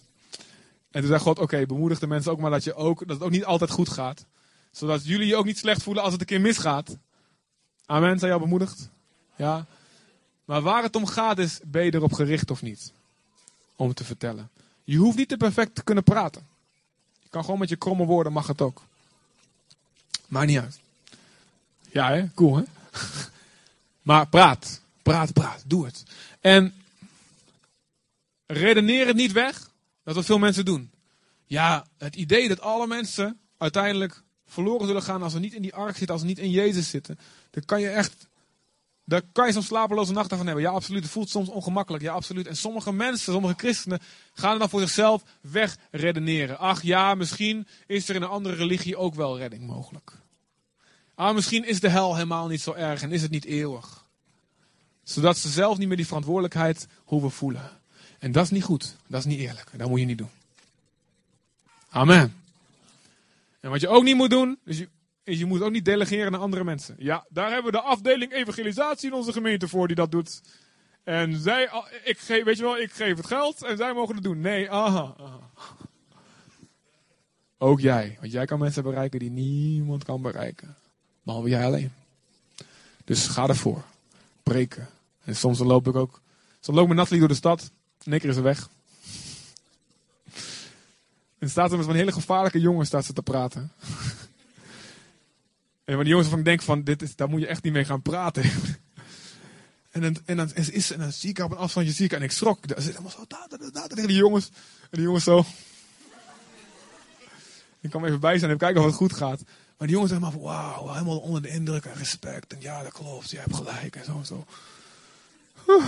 [0.91, 3.21] En toen zei God, oké, bemoedig de mensen ook maar dat, je ook, dat het
[3.21, 4.25] ook niet altijd goed gaat.
[4.71, 6.97] Zodat jullie je ook niet slecht voelen als het een keer misgaat.
[7.85, 8.89] Amen, zijn jou bemoedigd?
[9.35, 9.65] Ja.
[10.45, 12.93] Maar waar het om gaat is, ben je erop gericht of niet?
[13.75, 14.49] Om te vertellen.
[14.83, 16.47] Je hoeft niet te perfect te kunnen praten.
[17.29, 18.81] Kan gewoon met je kromme woorden, mag het ook.
[20.27, 20.79] Maakt niet uit.
[21.91, 22.33] Ja, hè?
[22.33, 22.63] Cool, hè?
[24.09, 24.81] maar praat.
[25.01, 25.63] Praat, praat.
[25.65, 26.03] Doe het.
[26.39, 26.73] En
[28.45, 29.69] redeneer het niet weg.
[30.03, 30.91] Dat wat veel mensen doen.
[31.45, 35.73] Ja, het idee dat alle mensen uiteindelijk verloren zullen gaan als ze niet in die
[35.73, 37.19] ark zitten, als ze niet in Jezus zitten.
[37.49, 38.27] Dan kan je echt,
[39.09, 40.63] daar kan je soms slapeloze nachten van hebben.
[40.63, 41.03] Ja, absoluut.
[41.03, 42.03] Het voelt soms ongemakkelijk.
[42.03, 42.47] Ja, absoluut.
[42.47, 43.99] En sommige mensen, sommige christenen,
[44.33, 46.57] gaan dan voor zichzelf wegredeneren.
[46.57, 50.11] Ach ja, misschien is er in een andere religie ook wel redding mogelijk.
[51.15, 54.05] Ah, misschien is de hel helemaal niet zo erg en is het niet eeuwig.
[55.03, 57.71] Zodat ze zelf niet meer die verantwoordelijkheid hoeven voelen.
[58.19, 58.95] En dat is niet goed.
[59.07, 59.71] Dat is niet eerlijk.
[59.77, 60.29] Dat moet je niet doen.
[61.89, 62.33] Amen.
[63.59, 64.89] En wat je ook niet moet doen, is je,
[65.37, 66.95] je moet ook niet delegeren naar andere mensen.
[66.97, 70.41] Ja, daar hebben we de afdeling evangelisatie in onze gemeente voor die dat doet.
[71.03, 71.69] En zij,
[72.03, 74.39] ik geef, weet je wel, ik geef het geld en zij mogen het doen.
[74.39, 75.15] Nee, aha.
[77.57, 78.17] Ook jij.
[78.19, 80.75] Want jij kan mensen bereiken die niemand kan bereiken.
[81.23, 81.91] Behalve jij alleen.
[83.05, 83.83] Dus ga ervoor.
[84.43, 84.87] Preken.
[85.23, 86.21] En soms dan loop ik ook.
[86.59, 87.71] Soms loop ik met Nathalie door de stad.
[88.03, 88.69] En is ze weg.
[91.37, 93.71] En staat er met zo'n hele gevaarlijke jongen staat ze te praten.
[95.89, 97.73] En van die jongens waarvan ik denk van, dit is, daar moet je echt niet
[97.73, 98.51] mee gaan praten.
[99.89, 102.11] En dan, en dan, is, en dan zie ik haar op een afstandje, zie ik
[102.11, 102.59] en ik schrok.
[102.67, 104.49] Ze zit helemaal zo, da, da, da, da, tegen die jongens.
[104.81, 105.37] En die jongens zo.
[107.81, 109.43] Ik kan even bij zijn en even kijken of het goed gaat.
[109.77, 112.53] Maar die jongens helemaal van, wauw, helemaal onder de indruk en respect.
[112.53, 114.45] En ja, dat klopt, je hebt gelijk en zo en zo.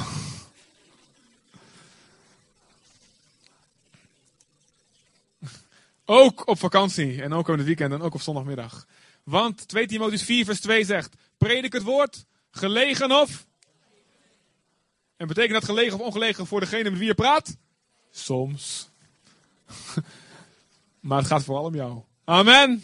[6.06, 8.88] Ook op vakantie en ook op het weekend en ook op zondagmiddag.
[9.24, 13.46] Want 2 Timotheus 4 vers 2 zegt, predik het woord, gelegen of...
[15.18, 17.58] En betekent dat gelegen of ongelegen voor degene met wie je praat?
[18.12, 18.90] Soms.
[21.00, 22.02] maar het gaat vooral om jou.
[22.24, 22.84] Amen.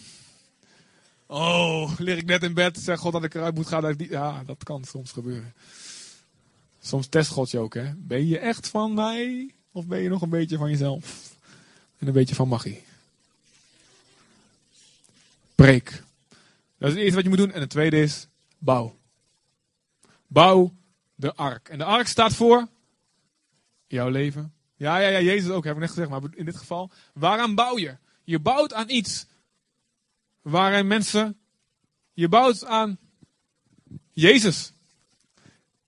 [1.26, 3.82] Oh, lig ik net in bed, zeg God dat ik eruit moet gaan.
[3.82, 4.10] Dat die...
[4.10, 5.54] Ja, dat kan soms gebeuren.
[6.82, 7.94] Soms test God je ook, hè.
[7.96, 9.54] Ben je echt van mij?
[9.72, 11.32] Of ben je nog een beetje van jezelf?
[11.98, 12.84] En een beetje van magie.
[15.56, 16.04] Preek.
[16.78, 17.52] Dat is het eerste wat je moet doen.
[17.52, 18.98] En het tweede is bouw.
[20.28, 20.74] Bouw
[21.16, 21.70] de ark.
[21.70, 22.68] En de ark staat voor
[23.88, 24.54] jouw leven.
[24.76, 26.10] Ja, ja, ja, Jezus ook, heb ik net gezegd.
[26.10, 27.98] Maar in dit geval, waaraan bouw je?
[28.24, 29.26] Je bouwt aan iets
[30.42, 31.38] waarin mensen.
[32.14, 32.98] Je bouwt aan
[34.12, 34.74] Jezus.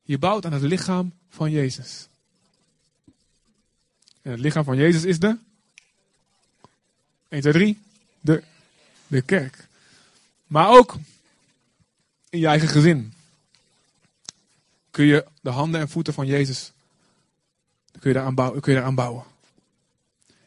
[0.01, 2.07] Je bouwt aan het lichaam van Jezus.
[4.21, 5.37] En het lichaam van Jezus is de.
[7.27, 7.79] 1, 2, 3.
[8.21, 8.43] De,
[9.07, 9.68] de kerk.
[10.49, 10.97] Maar ook
[12.29, 13.13] in je eigen gezin.
[14.91, 16.71] Kun je de handen en voeten van Jezus.
[17.99, 18.61] Kun je bouwen.
[18.61, 19.23] Kun je daaraan bouwen.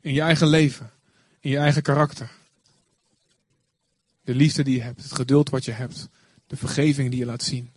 [0.00, 0.90] In je eigen leven.
[1.40, 2.30] In je eigen karakter.
[4.24, 5.02] De liefde die je hebt.
[5.02, 6.08] Het geduld wat je hebt.
[6.46, 7.70] De vergeving die je laat zien.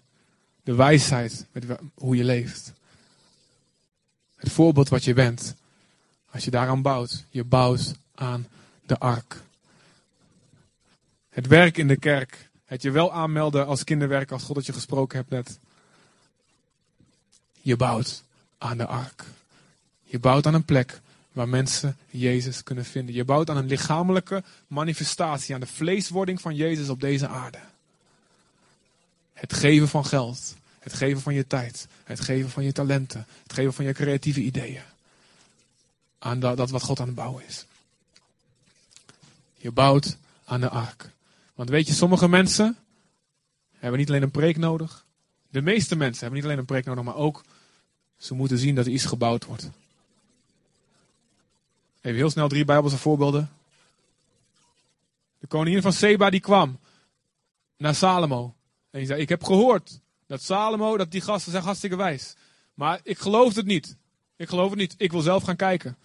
[0.63, 2.73] De wijsheid met hoe je leeft.
[4.35, 5.55] Het voorbeeld wat je bent.
[6.31, 7.25] Als je daaraan bouwt.
[7.29, 8.47] Je bouwt aan
[8.85, 9.43] de ark.
[11.35, 12.49] Het werk in de kerk.
[12.65, 15.59] Het je wel aanmelden als kinderwerk als God dat je gesproken hebt net.
[17.61, 18.23] Je bouwt
[18.57, 19.23] aan de ark.
[20.03, 23.15] Je bouwt aan een plek waar mensen Jezus kunnen vinden.
[23.15, 27.59] Je bouwt aan een lichamelijke manifestatie, aan de vleeswording van Jezus op deze aarde.
[29.33, 33.53] Het geven van geld, het geven van je tijd, het geven van je talenten, het
[33.53, 34.83] geven van je creatieve ideeën.
[36.19, 37.65] Aan dat, dat wat God aan het bouwen is.
[39.57, 41.13] Je bouwt aan de ark.
[41.55, 42.77] Want weet je, sommige mensen
[43.71, 45.05] hebben niet alleen een preek nodig.
[45.49, 47.43] De meeste mensen hebben niet alleen een preek nodig, maar ook
[48.17, 49.69] ze moeten zien dat er iets gebouwd wordt.
[52.01, 53.49] Even heel snel drie Bijbelse voorbeelden.
[55.39, 56.79] De koningin van Seba die kwam
[57.77, 58.55] naar Salomo.
[58.89, 62.35] En die zei, ik heb gehoord dat Salomo, dat die gasten zijn hartstikke wijs.
[62.73, 63.97] Maar ik geloof het niet.
[64.35, 64.95] Ik geloof het niet.
[64.97, 65.97] Ik wil zelf gaan kijken.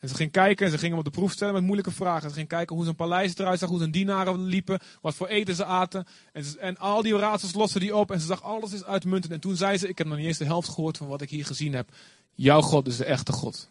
[0.00, 2.28] En ze ging kijken en ze ging hem op de proef stellen met moeilijke vragen.
[2.28, 5.54] Ze ging kijken hoe zijn paleis eruit zag, hoe zijn dienaren liepen, wat voor eten
[5.54, 6.06] ze aten.
[6.32, 9.32] En, en al die raadsels loste die op en ze zag alles is uitmuntend.
[9.32, 11.30] En toen zei ze, ik heb nog niet eens de helft gehoord van wat ik
[11.30, 11.88] hier gezien heb.
[12.34, 13.70] Jouw God is de echte God.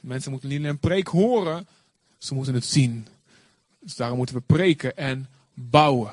[0.00, 1.66] Mensen moeten niet alleen een preek horen,
[2.18, 3.06] ze moeten het zien.
[3.80, 6.12] Dus daarom moeten we preken en bouwen.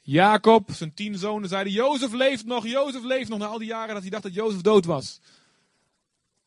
[0.00, 3.38] Jacob, zijn tien zonen, zeiden: Jozef leeft nog, Jozef leeft nog.
[3.38, 5.20] Na al die jaren dat hij dacht dat Jozef dood was.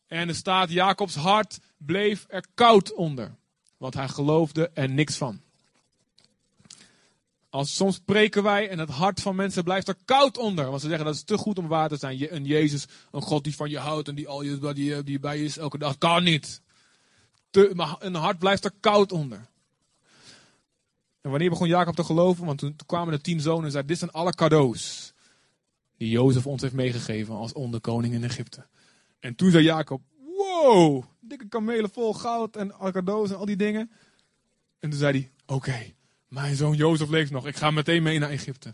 [0.09, 3.35] En er staat: Jacobs hart bleef er koud onder.
[3.77, 5.41] Want hij geloofde er niks van.
[7.49, 10.69] Als soms preken wij en het hart van mensen blijft er koud onder.
[10.69, 12.17] Want ze zeggen dat is te goed om waar te zijn.
[12.17, 15.19] Je- Een Jezus, een God die van je houdt en die, al je, die, die
[15.19, 15.97] bij je is elke dag.
[15.97, 16.61] Kan niet.
[17.49, 19.47] Te, een hart blijft er koud onder.
[21.21, 22.45] En wanneer begon Jacob te geloven?
[22.45, 25.13] Want toen, toen kwamen de tien zonen en zeiden: Dit zijn alle cadeaus.
[25.97, 28.65] Die Jozef ons heeft meegegeven als onderkoning in Egypte.
[29.19, 30.01] En toen zei Jacob:
[30.37, 33.91] Wow, dikke kamelen vol goud en cadeaus en al die dingen.
[34.79, 35.93] En toen zei hij: Oké,
[36.27, 37.47] mijn zoon Jozef leeft nog.
[37.47, 38.73] Ik ga meteen mee naar Egypte.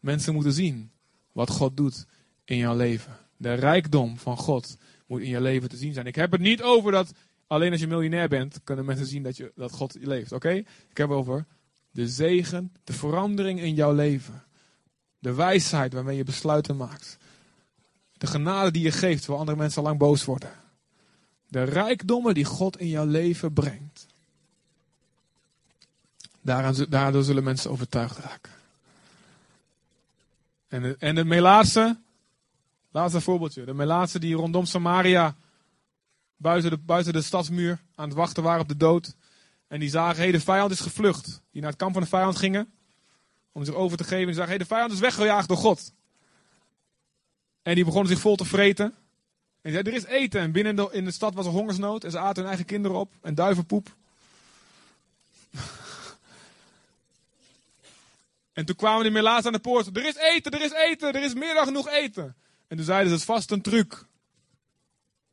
[0.00, 0.90] Mensen moeten zien
[1.32, 2.06] wat God doet
[2.44, 3.16] in jouw leven.
[3.36, 4.76] De rijkdom van God
[5.06, 6.06] moet in je leven te zien zijn.
[6.06, 7.12] Ik heb het niet over dat
[7.46, 10.32] alleen als je miljonair bent, kunnen mensen zien dat, je, dat God leeft.
[10.32, 10.50] Oké?
[10.88, 11.46] Ik heb het over
[11.90, 14.44] de zegen, de verandering in jouw leven.
[15.18, 17.16] De wijsheid waarmee je besluiten maakt.
[18.18, 20.50] De genade die je geeft waar andere mensen lang boos worden.
[21.48, 24.06] De rijkdommen die God in jouw leven brengt.
[26.88, 28.52] Daardoor zullen mensen overtuigd raken.
[30.68, 31.14] En de, en
[32.90, 33.64] laatste voorbeeldje.
[33.64, 35.36] De Melaatse die rondom Samaria
[36.36, 39.16] buiten de, buiten de stadsmuur aan het wachten waren op de dood.
[39.68, 41.42] En die zagen, hé, de vijand is gevlucht.
[41.50, 42.72] Die naar het kamp van de vijand gingen.
[43.52, 44.20] Om zich over te geven.
[44.20, 45.92] En die zagen, hé, de vijand is weggejaagd door God.
[47.68, 48.94] En die begonnen zich vol te vreten.
[49.60, 50.40] En zeiden, er is eten.
[50.40, 52.04] En binnen de, in de stad was er hongersnood.
[52.04, 53.12] En ze aten hun eigen kinderen op.
[53.20, 53.96] En duivenpoep.
[58.58, 59.96] en toen kwamen die melaats aan de poort.
[59.96, 62.36] Er is eten, er is eten, er is meer dan genoeg eten.
[62.68, 64.06] En toen zeiden ze, het is vast een truc.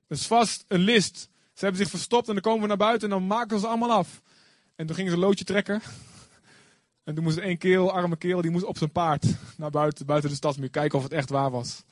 [0.07, 1.29] Het is vast een list.
[1.53, 3.91] Ze hebben zich verstopt en dan komen we naar buiten en dan maken ze allemaal
[3.91, 4.21] af.
[4.75, 5.81] En toen gingen ze een loodje trekken.
[7.03, 9.25] En toen moest één keel, arme keel, die moest op zijn paard
[9.57, 11.83] naar buiten, buiten de stadsmuur kijken of het echt waar was.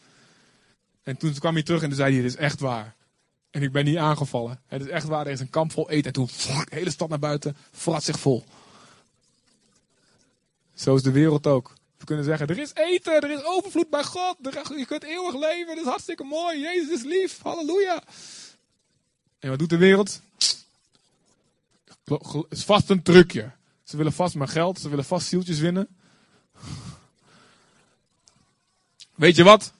[1.03, 2.95] En toen kwam hij terug en toen zei hij, dit is echt waar.
[3.51, 4.61] En ik ben niet aangevallen.
[4.67, 6.05] Het is echt waar, er is een kamp vol eten.
[6.05, 8.43] En toen, de hele stad naar buiten, frat zich vol.
[10.73, 11.73] Zo is de wereld ook.
[11.97, 14.35] We kunnen zeggen, er is eten, er is overvloed bij God.
[14.43, 16.59] er- Je kunt eeuwig leven, dat is hartstikke mooi.
[16.59, 18.03] Jezus is lief, halleluja.
[19.39, 20.21] En wat doet de wereld?
[22.03, 23.51] Het is vast een trucje.
[23.83, 25.87] Ze willen vast maar geld, ze willen vast zieltjes winnen.
[29.15, 29.73] Weet je wat?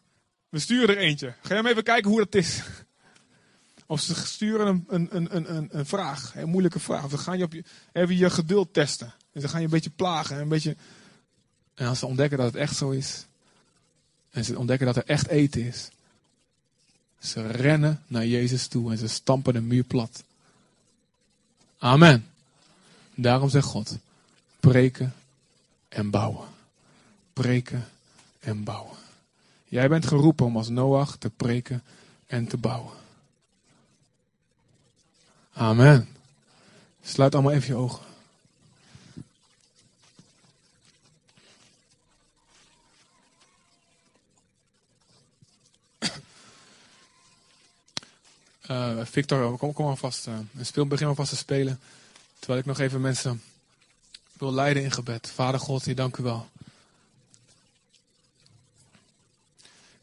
[0.53, 1.33] We sturen er eentje.
[1.41, 2.61] Ga jij maar even kijken hoe dat is.
[3.85, 7.03] Of ze sturen een, een, een, een, een, een vraag, een moeilijke vraag.
[7.03, 9.13] Of ze gaan je op je, even je geduld testen.
[9.31, 10.39] En ze gaan je een beetje plagen.
[10.39, 10.75] Een beetje...
[11.73, 13.25] En als ze ontdekken dat het echt zo is.
[14.31, 15.89] En ze ontdekken dat er echt eten is.
[17.19, 20.23] Ze rennen naar Jezus toe en ze stampen de muur plat.
[21.77, 22.27] Amen.
[23.15, 23.97] Daarom zegt God:
[24.59, 25.13] preken
[25.89, 26.47] en bouwen.
[27.33, 27.87] Preken
[28.39, 29.01] en bouwen.
[29.73, 31.83] Jij bent geroepen om als Noach te preken
[32.27, 32.93] en te bouwen.
[35.53, 36.09] Amen.
[37.01, 38.05] Sluit allemaal even je ogen.
[48.61, 50.27] Eh, Victor, kom, kom vast.
[50.27, 51.79] eh, en speel, begin vast te spelen.
[52.39, 53.41] Terwijl ik nog even mensen
[54.33, 55.29] wil leiden in gebed.
[55.29, 56.49] Vader God, ik dank u wel.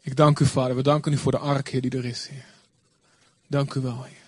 [0.01, 0.77] Ik dank u, Vader.
[0.77, 2.45] We danken u voor de ark, Heer, die er is, Heer.
[3.47, 4.19] Dank u wel, Heer.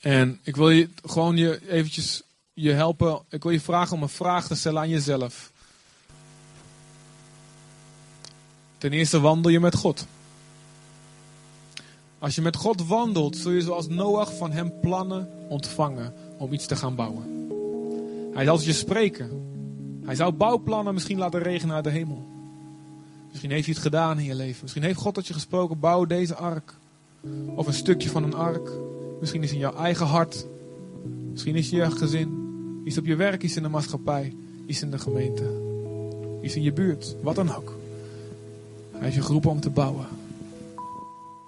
[0.00, 3.22] En ik wil je gewoon je eventjes je helpen.
[3.28, 5.52] Ik wil je vragen om een vraag te stellen aan jezelf.
[8.78, 10.06] Ten eerste wandel je met God.
[12.18, 16.66] Als je met God wandelt, zul je zoals Noach van hem plannen ontvangen om iets
[16.66, 17.24] te gaan bouwen.
[18.34, 19.55] Hij zal je spreken.
[20.06, 22.24] Hij zou bouwplannen misschien laten regenen uit de hemel.
[23.28, 24.58] Misschien heeft hij het gedaan in je leven.
[24.62, 26.74] Misschien heeft God tot je gesproken, bouw deze ark.
[27.54, 28.70] Of een stukje van een ark.
[29.20, 30.46] Misschien is in jouw eigen hart.
[31.30, 32.44] Misschien is het je gezin.
[32.84, 34.36] Iets op je werk, iets in de maatschappij.
[34.66, 35.44] Iets in de gemeente.
[36.42, 37.16] Iets in je buurt.
[37.22, 37.76] Wat dan ook.
[38.92, 40.06] Hij heeft je geroepen om te bouwen.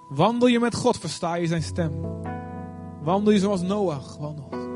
[0.08, 1.92] Wandel je met God, versta je zijn stem.
[3.02, 4.67] Wandel je zoals Noach wandelt.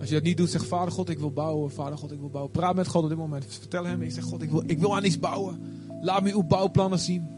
[0.00, 1.70] Als je dat niet doet, zeg Vader God, ik wil bouwen.
[1.70, 2.52] Vader God, ik wil bouwen.
[2.52, 3.44] Praat met God op dit moment.
[3.48, 5.60] Vertel hem, ik zeg God, ik wil, ik wil aan iets bouwen.
[6.00, 7.28] Laat me uw bouwplannen zien.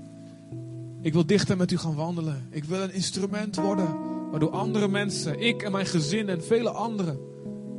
[1.00, 2.46] Ik wil dichter met u gaan wandelen.
[2.50, 3.88] Ik wil een instrument worden.
[4.30, 7.18] Waardoor andere mensen, ik en mijn gezin en vele anderen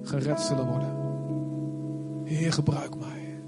[0.04, 0.96] gered zullen worden.
[2.24, 3.44] Heer, gebruik mij.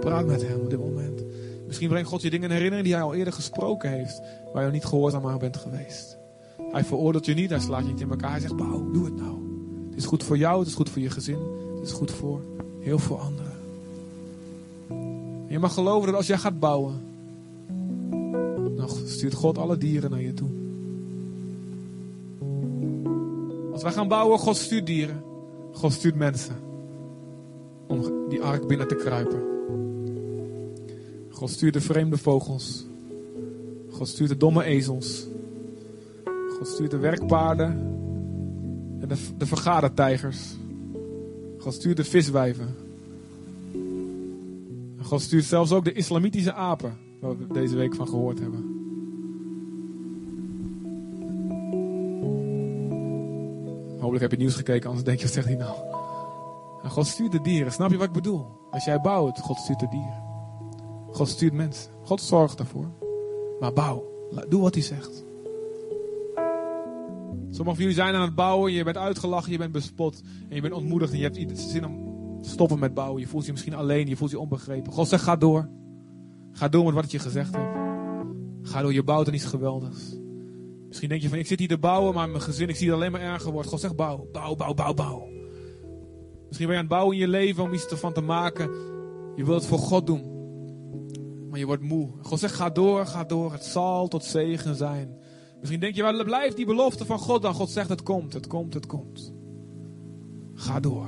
[0.00, 1.24] Praat met hem op dit moment.
[1.66, 4.22] Misschien brengt God je dingen in herinnering die hij al eerder gesproken heeft.
[4.52, 6.18] Waar je niet gehoorzaam aan bent geweest.
[6.72, 8.30] Hij veroordeelt je niet, hij slaat je niet in elkaar.
[8.30, 9.47] Hij zegt, bouw, doe het nou.
[9.98, 11.38] Is goed voor jou, het is goed voor je gezin.
[11.74, 12.40] Het is goed voor
[12.80, 13.52] heel veel anderen.
[15.46, 17.00] En je mag geloven dat als jij gaat bouwen,
[18.76, 20.48] dan stuurt God alle dieren naar je toe.
[23.72, 25.22] Als wij gaan bouwen, God stuurt dieren.
[25.72, 26.56] God stuurt mensen.
[27.86, 29.42] Om die ark binnen te kruipen.
[31.30, 32.86] God stuurt de vreemde vogels.
[33.90, 35.26] God stuurt de domme ezels.
[36.58, 37.97] God stuurt de werkpaarden.
[39.08, 40.56] De, de vergadertijgers.
[41.58, 42.76] God stuurt de viswijven.
[44.98, 46.96] En God stuurt zelfs ook de islamitische apen.
[47.20, 48.76] Waar we deze week van gehoord hebben.
[53.98, 55.74] Hopelijk heb je nieuws gekeken, anders denk je, wat zegt hij nou?
[56.88, 57.72] God stuurt de dieren.
[57.72, 58.46] Snap je wat ik bedoel?
[58.70, 60.22] Als jij bouwt, God stuurt de dieren.
[61.10, 61.92] God stuurt mensen.
[62.02, 62.90] God zorgt daarvoor.
[63.60, 64.04] Maar bouw.
[64.48, 65.24] Doe wat hij zegt.
[67.58, 68.72] Sommigen van jullie zijn aan het bouwen.
[68.72, 70.22] Je bent uitgelachen, je bent bespot.
[70.48, 71.12] En je bent ontmoedigd.
[71.12, 73.20] En je hebt zin om te stoppen met bouwen.
[73.20, 74.08] Je voelt je misschien alleen.
[74.08, 74.92] Je voelt je onbegrepen.
[74.92, 75.68] God zegt, ga door.
[76.52, 77.68] Ga door met wat je gezegd heb.
[78.62, 80.18] Ga door, je bouwt en iets geweldigs.
[80.88, 82.96] Misschien denk je van, ik zit hier te bouwen, maar mijn gezin, ik zie het
[82.96, 83.70] alleen maar erger worden.
[83.70, 85.28] God zegt, bouw, bouw, bouw, bouw, bouw.
[86.46, 88.70] Misschien ben je aan het bouwen in je leven om iets ervan te maken.
[89.36, 90.22] Je wilt het voor God doen.
[91.50, 92.10] Maar je wordt moe.
[92.22, 93.52] God zegt, ga door, ga door.
[93.52, 95.16] Het zal tot zegen zijn.
[95.58, 97.54] Misschien denk je, waar blijft die belofte van God dan?
[97.54, 99.32] God zegt, het komt, het komt, het komt.
[100.54, 101.06] Ga door.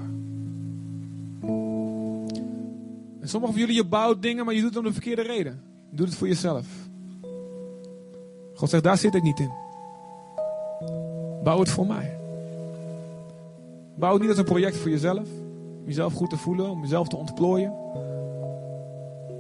[3.21, 5.63] En sommigen van jullie, je bouwt dingen, maar je doet het om de verkeerde reden.
[5.91, 6.67] Je doet het voor jezelf.
[8.55, 9.51] God zegt, daar zit ik niet in.
[11.43, 12.19] Bouw het voor mij.
[13.95, 15.29] Bouw het niet als een project voor jezelf.
[15.81, 17.73] Om jezelf goed te voelen, om jezelf te ontplooien.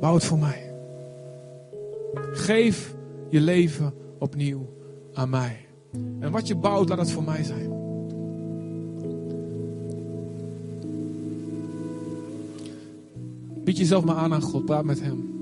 [0.00, 0.72] Bouw het voor mij.
[2.32, 2.94] Geef
[3.28, 4.78] je leven opnieuw
[5.14, 5.66] aan mij.
[6.18, 7.70] En wat je bouwt, laat het voor mij zijn.
[13.64, 14.64] Bied jezelf maar aan aan God.
[14.64, 15.38] Praat met Hem.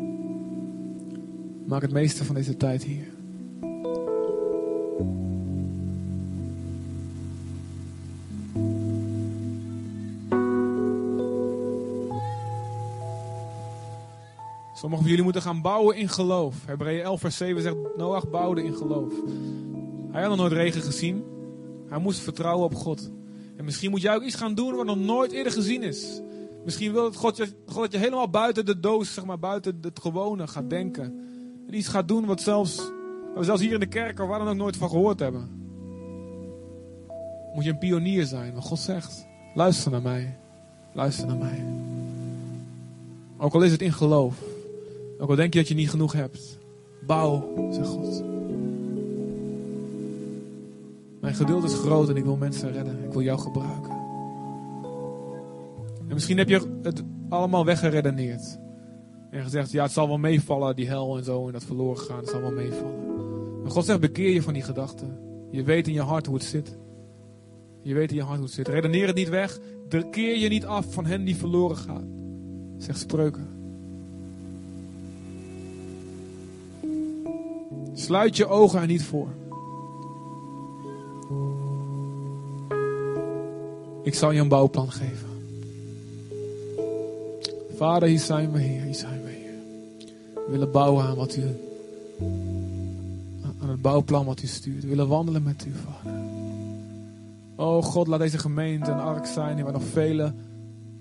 [1.67, 3.07] Maak het meeste van deze tijd hier.
[14.89, 16.57] Sommigen van jullie moeten gaan bouwen in geloof.
[16.67, 19.13] Hebreeën 11 vers 7 zegt, Noach bouwde in geloof.
[20.13, 21.25] Hij had nog nooit regen gezien.
[21.89, 23.11] Hij moest vertrouwen op God.
[23.57, 26.21] En misschien moet jij ook iets gaan doen wat nog nooit eerder gezien is.
[26.65, 30.01] Misschien wil het God, je, dat je helemaal buiten de doos, zeg maar, buiten het
[30.01, 31.05] gewone gaat denken.
[31.67, 34.49] En iets gaat doen wat zelfs, wat we zelfs hier in de kerk waar dan
[34.49, 35.49] ook nooit van gehoord hebben.
[37.55, 39.27] Moet je een pionier zijn, wat God zegt.
[39.55, 40.39] Luister naar mij.
[40.93, 41.65] Luister naar mij.
[43.37, 44.48] Ook al is het in geloof.
[45.19, 46.59] Ook al denk je dat je niet genoeg hebt.
[47.07, 48.23] Bouw, zegt God.
[51.21, 53.05] Mijn geduld is groot en ik wil mensen redden.
[53.05, 53.91] Ik wil jou gebruiken.
[56.09, 58.59] En misschien heb je het allemaal weggeredeneerd.
[59.31, 62.19] En gezegd, ja het zal wel meevallen, die hel en zo, en dat verloren gaan,
[62.19, 63.07] het zal wel meevallen.
[63.63, 65.19] Maar God zegt, bekeer je van die gedachten.
[65.51, 66.79] Je weet in je hart hoe het zit.
[67.83, 68.69] Je weet in je hart hoe het zit.
[68.69, 69.59] Redeneer het niet weg.
[70.11, 72.09] Keer je niet af van hen die verloren gaan.
[72.79, 73.58] Zegt spreuken.
[77.99, 79.29] Sluit je ogen er niet voor.
[84.03, 85.29] Ik zal je een bouwplan geven.
[87.77, 88.83] Vader, hier zijn we, Heer.
[88.83, 89.53] Hier zijn we, Heer.
[90.35, 91.43] We willen bouwen aan wat u.
[93.61, 94.83] aan het bouwplan wat u stuurt.
[94.83, 96.21] We willen wandelen met u, Vader.
[97.57, 100.33] Oh God, laat deze gemeente een ark zijn waar nog vele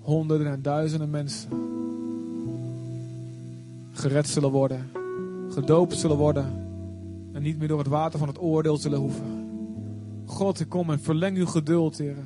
[0.00, 1.50] honderden en duizenden mensen
[3.92, 4.90] gered zullen worden,
[5.48, 6.67] gedoopt zullen worden
[7.38, 9.50] en niet meer door het water van het oordeel zullen hoeven.
[10.24, 12.16] God, ik kom en verleng uw geduld, Heer.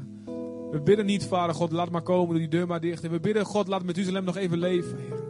[0.70, 3.04] We bidden niet, Vader God, laat maar komen, doe die deur maar dicht.
[3.04, 5.22] En we bidden, God, laat Methuselem nog even leven, Heer.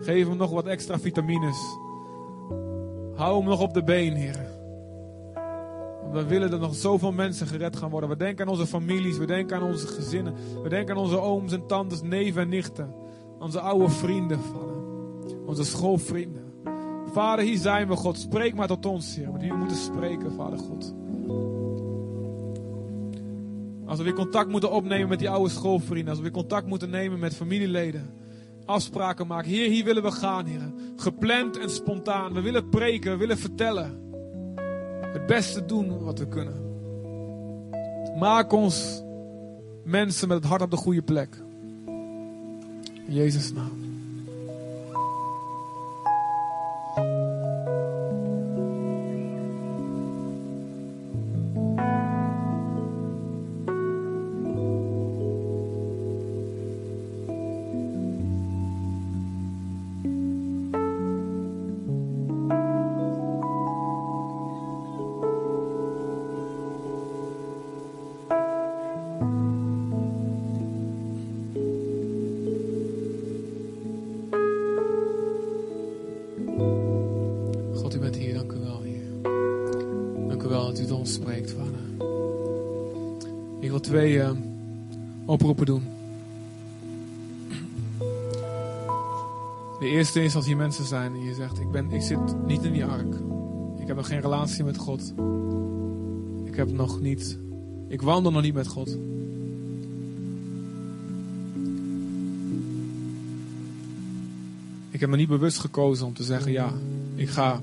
[0.00, 1.56] Geef hem nog wat extra vitamines.
[3.14, 4.46] Hou hem nog op de been, Heer.
[6.02, 8.08] Want we willen dat nog zoveel mensen gered gaan worden.
[8.08, 10.34] We denken aan onze families, we denken aan onze gezinnen.
[10.62, 12.94] We denken aan onze ooms en tantes, neven en nichten.
[13.38, 14.82] Onze oude vrienden, Vader.
[15.46, 16.43] Onze schoolvrienden.
[17.14, 18.18] Vader, hier zijn we, God.
[18.18, 19.32] Spreek maar tot ons, Heer.
[19.32, 20.94] We moeten spreken, Vader God.
[23.86, 26.08] Als we weer contact moeten opnemen met die oude schoolvrienden.
[26.08, 28.10] Als we weer contact moeten nemen met familieleden.
[28.64, 29.50] Afspraken maken.
[29.50, 30.72] Heer, hier willen we gaan, Heer.
[30.96, 32.32] Gepland en spontaan.
[32.32, 33.98] We willen preken, we willen vertellen.
[35.00, 36.62] Het beste doen wat we kunnen.
[38.18, 39.02] Maak ons
[39.84, 41.42] mensen met het hart op de goede plek.
[43.06, 43.83] In Jezus' naam.
[83.84, 84.30] Twee eh,
[85.24, 85.82] oproepen doen.
[89.78, 92.62] De eerste is als hier mensen zijn en je zegt: ik, ben, ik zit niet
[92.62, 93.14] in die ark.
[93.78, 95.12] Ik heb nog geen relatie met God.
[96.44, 97.38] Ik heb nog niet.
[97.88, 98.96] Ik wandel nog niet met God.
[104.90, 106.72] Ik heb me niet bewust gekozen om te zeggen: ja,
[107.14, 107.62] ik ga.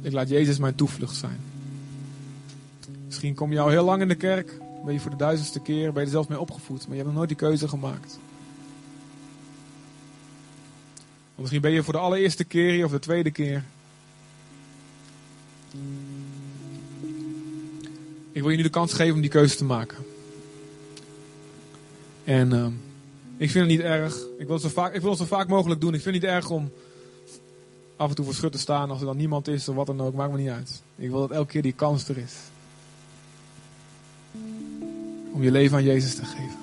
[0.00, 1.38] Ik laat Jezus mijn toevlucht zijn.
[3.06, 4.64] Misschien kom je al heel lang in de kerk.
[4.86, 5.92] Ben je voor de duizendste keer.
[5.92, 6.78] Ben je er zelfs mee opgevoed.
[6.78, 8.18] Maar je hebt nog nooit die keuze gemaakt.
[11.34, 13.64] Of misschien ben je voor de allereerste keer hier of de tweede keer.
[18.32, 19.98] Ik wil je nu de kans geven om die keuze te maken.
[22.24, 22.66] En uh,
[23.36, 24.16] ik vind het niet erg.
[24.38, 25.94] Ik wil, het zo vaak, ik wil het zo vaak mogelijk doen.
[25.94, 26.70] Ik vind het niet erg om
[27.96, 30.00] af en toe voor schut te staan als er dan niemand is of wat dan
[30.00, 30.14] ook.
[30.14, 30.82] Maakt me niet uit.
[30.96, 32.34] Ik wil dat elke keer die kans er is.
[35.36, 36.56] Om je leven aan Jezus te geven.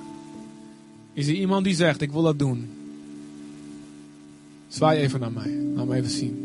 [1.13, 2.69] Is er iemand die zegt, ik wil dat doen?
[4.67, 5.51] Zwaai even naar mij.
[5.75, 6.35] Laat me even zien.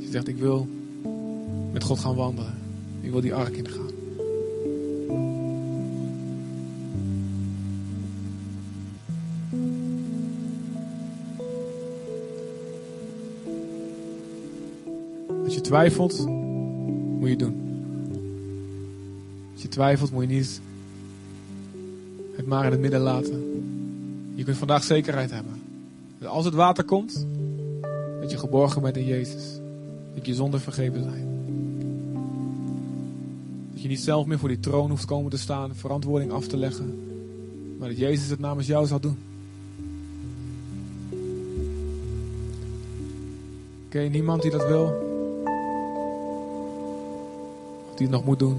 [0.00, 0.68] Je zegt, ik wil
[1.72, 2.54] met God gaan wandelen.
[3.00, 3.90] Ik wil die ark ingaan.
[15.44, 16.26] Als je twijfelt,
[17.18, 17.56] moet je doen.
[19.52, 20.60] Als je twijfelt, moet je niet
[22.48, 23.42] maar in het midden laten.
[24.34, 25.62] Je kunt vandaag zekerheid hebben.
[26.18, 27.26] Dat als het water komt,
[28.20, 29.58] dat je geborgen bent in Jezus.
[30.14, 31.26] Dat je zonder vergeven zijn.
[33.72, 36.56] Dat je niet zelf meer voor die troon hoeft komen te staan, verantwoording af te
[36.56, 36.98] leggen.
[37.78, 39.18] Maar dat Jezus het namens jou zal doen.
[43.88, 44.84] Ken niemand die dat wil?
[47.90, 48.56] Of die het nog moet doen?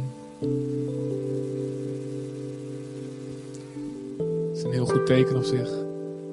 [4.59, 5.69] Is een heel goed teken op zich.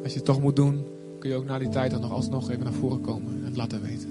[0.02, 0.84] Als je het toch moet doen,
[1.18, 3.56] kun je ook na die tijd dan nog alsnog even naar voren komen en het
[3.56, 4.08] laten weten.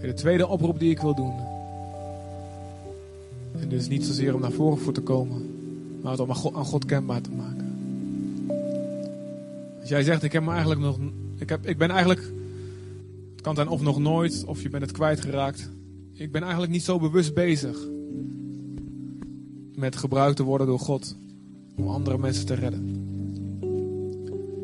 [0.00, 1.32] En de tweede oproep die ik wil doen.
[3.60, 5.50] En dus niet zozeer om naar voren voor te komen,
[6.02, 7.68] maar het om aan God, aan God kenbaar te maken.
[9.80, 10.98] Als jij zegt, ik heb me eigenlijk nog.
[11.38, 12.32] Ik, heb, ik ben eigenlijk.
[13.32, 15.70] Het kan zijn of nog nooit, of je bent het kwijtgeraakt.
[16.12, 17.78] Ik ben eigenlijk niet zo bewust bezig
[19.74, 21.16] met gebruikt te worden door God
[21.80, 23.08] om andere mensen te redden.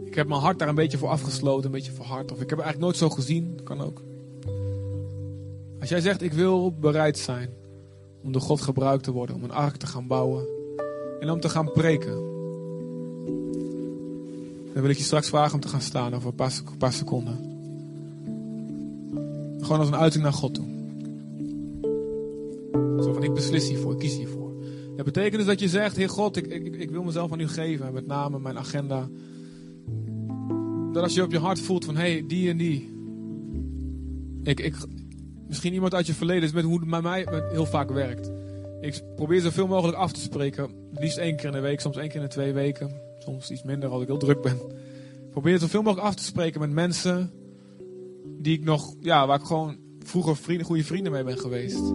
[0.05, 2.33] Ik heb mijn hart daar een beetje voor afgesloten, een beetje verhard.
[2.33, 4.03] Of ik heb het eigenlijk nooit zo gezien, kan ook.
[5.81, 7.49] Als jij zegt, ik wil bereid zijn
[8.23, 10.47] om door God gebruikt te worden, om een ark te gaan bouwen
[11.21, 12.14] en om te gaan preken.
[14.73, 17.39] Dan wil ik je straks vragen om te gaan staan over een paar, seconden.
[19.61, 20.67] Gewoon als een uiting naar God toe.
[23.03, 24.36] Zo van, ik beslis hiervoor, ik kies hiervoor.
[24.97, 27.49] Dat betekent dus dat je zegt, Heer God, ik, ik, ik wil mezelf aan u
[27.49, 27.92] geven.
[27.92, 29.09] Met name mijn agenda.
[30.92, 32.94] Dat als je op je hart voelt van, hé, hey, die en die.
[34.42, 34.76] Ik, ik,
[35.49, 38.30] misschien iemand uit je verleden is met hoe het bij mij heel vaak werkt.
[38.80, 40.70] Ik probeer zoveel mogelijk af te spreken.
[40.92, 42.90] Liefst één keer in de week, soms één keer in de twee weken.
[43.18, 44.57] Soms iets minder als ik heel druk ben.
[45.26, 47.30] Ik probeer zoveel mogelijk af te spreken met mensen
[48.38, 51.92] die ik nog, ja, waar ik gewoon vroeger vrienden, goede vrienden mee ben geweest.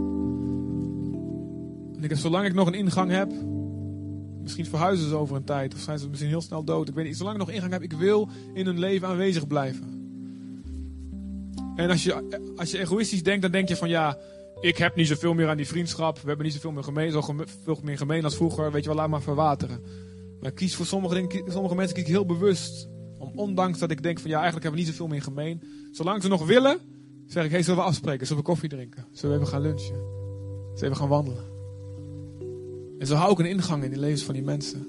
[2.02, 3.32] Ik zolang ik nog een ingang heb,
[4.42, 6.88] misschien verhuizen ze over een tijd, of zijn ze misschien heel snel dood.
[6.88, 7.18] Ik weet niet.
[7.18, 10.00] Zolang ik nog ingang heb, ik wil in hun leven aanwezig blijven.
[11.76, 14.18] En als je, als je egoïstisch denkt, dan denk je van ja,
[14.60, 16.20] ik heb niet zoveel meer aan die vriendschap.
[16.20, 17.22] We hebben niet zoveel meer gemeen, zo
[17.64, 18.72] veel meer gemeen als vroeger.
[18.72, 19.84] Weet je wel, laat maar verwateren.
[20.42, 22.90] Maar kies voor sommige, sommige mensen kies ik heel bewust.
[23.18, 25.64] Om, ondanks dat ik denk van ja, eigenlijk hebben we niet zoveel meer gemeen.
[25.92, 26.80] Zolang ze nog willen,
[27.26, 28.28] zeg ik, hey, zullen we afspreken?
[28.28, 29.06] Zullen we koffie drinken?
[29.12, 29.86] Zullen we even gaan lunchen?
[29.86, 31.61] Zullen we even gaan wandelen?
[33.02, 34.86] En zo hou ik een ingang in de levens van die mensen.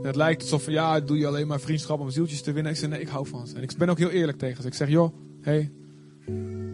[0.00, 2.72] En het lijkt alsof ja, doe je alleen maar vriendschap om zieltjes te winnen.
[2.72, 3.56] Ik zeg nee, ik hou van ze.
[3.56, 4.68] En ik ben ook heel eerlijk tegen ze.
[4.68, 5.72] Ik zeg joh, hey,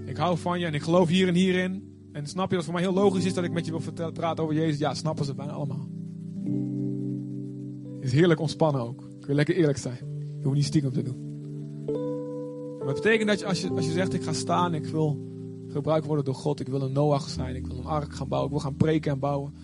[0.05, 1.97] ik hou van je en ik geloof hier en hierin.
[2.13, 3.81] En snap je dat het voor mij heel logisch is dat ik met je wil
[3.81, 4.79] vertellen, praten over Jezus?
[4.79, 5.89] Ja, snappen ze bijna allemaal.
[8.01, 9.09] Is heerlijk ontspannen ook.
[9.21, 9.99] Ik wil lekker eerlijk zijn.
[10.39, 11.17] Je hoeft niet stiekem te doen.
[12.79, 15.34] Maar het betekent dat je als, je als je zegt ik ga staan, ik wil
[15.75, 16.61] gebruikt worden door God.
[16.61, 17.57] Ik wil een Noach zijn.
[17.57, 18.53] Ik wil een ark gaan bouwen.
[18.53, 19.55] Ik wil gaan preken en bouwen.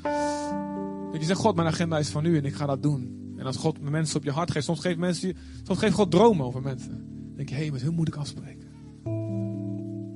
[1.12, 3.34] Dat je zegt, God, mijn agenda is van u en ik ga dat doen.
[3.36, 6.46] En als God mensen op je hart geeft, soms geeft, mensen, soms geeft God dromen
[6.46, 6.90] over mensen.
[6.90, 8.68] Dan denk je, hé, hey, met hun moet ik afspreken.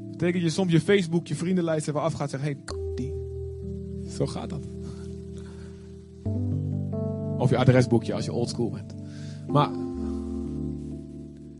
[0.02, 3.14] Dat betekent je soms je Facebook, je vriendenlijst even afgaat en zegt, hé, hey, die.
[4.10, 4.66] Zo gaat dat.
[7.38, 8.94] Of je adresboekje als je oldschool bent.
[9.46, 9.70] Maar,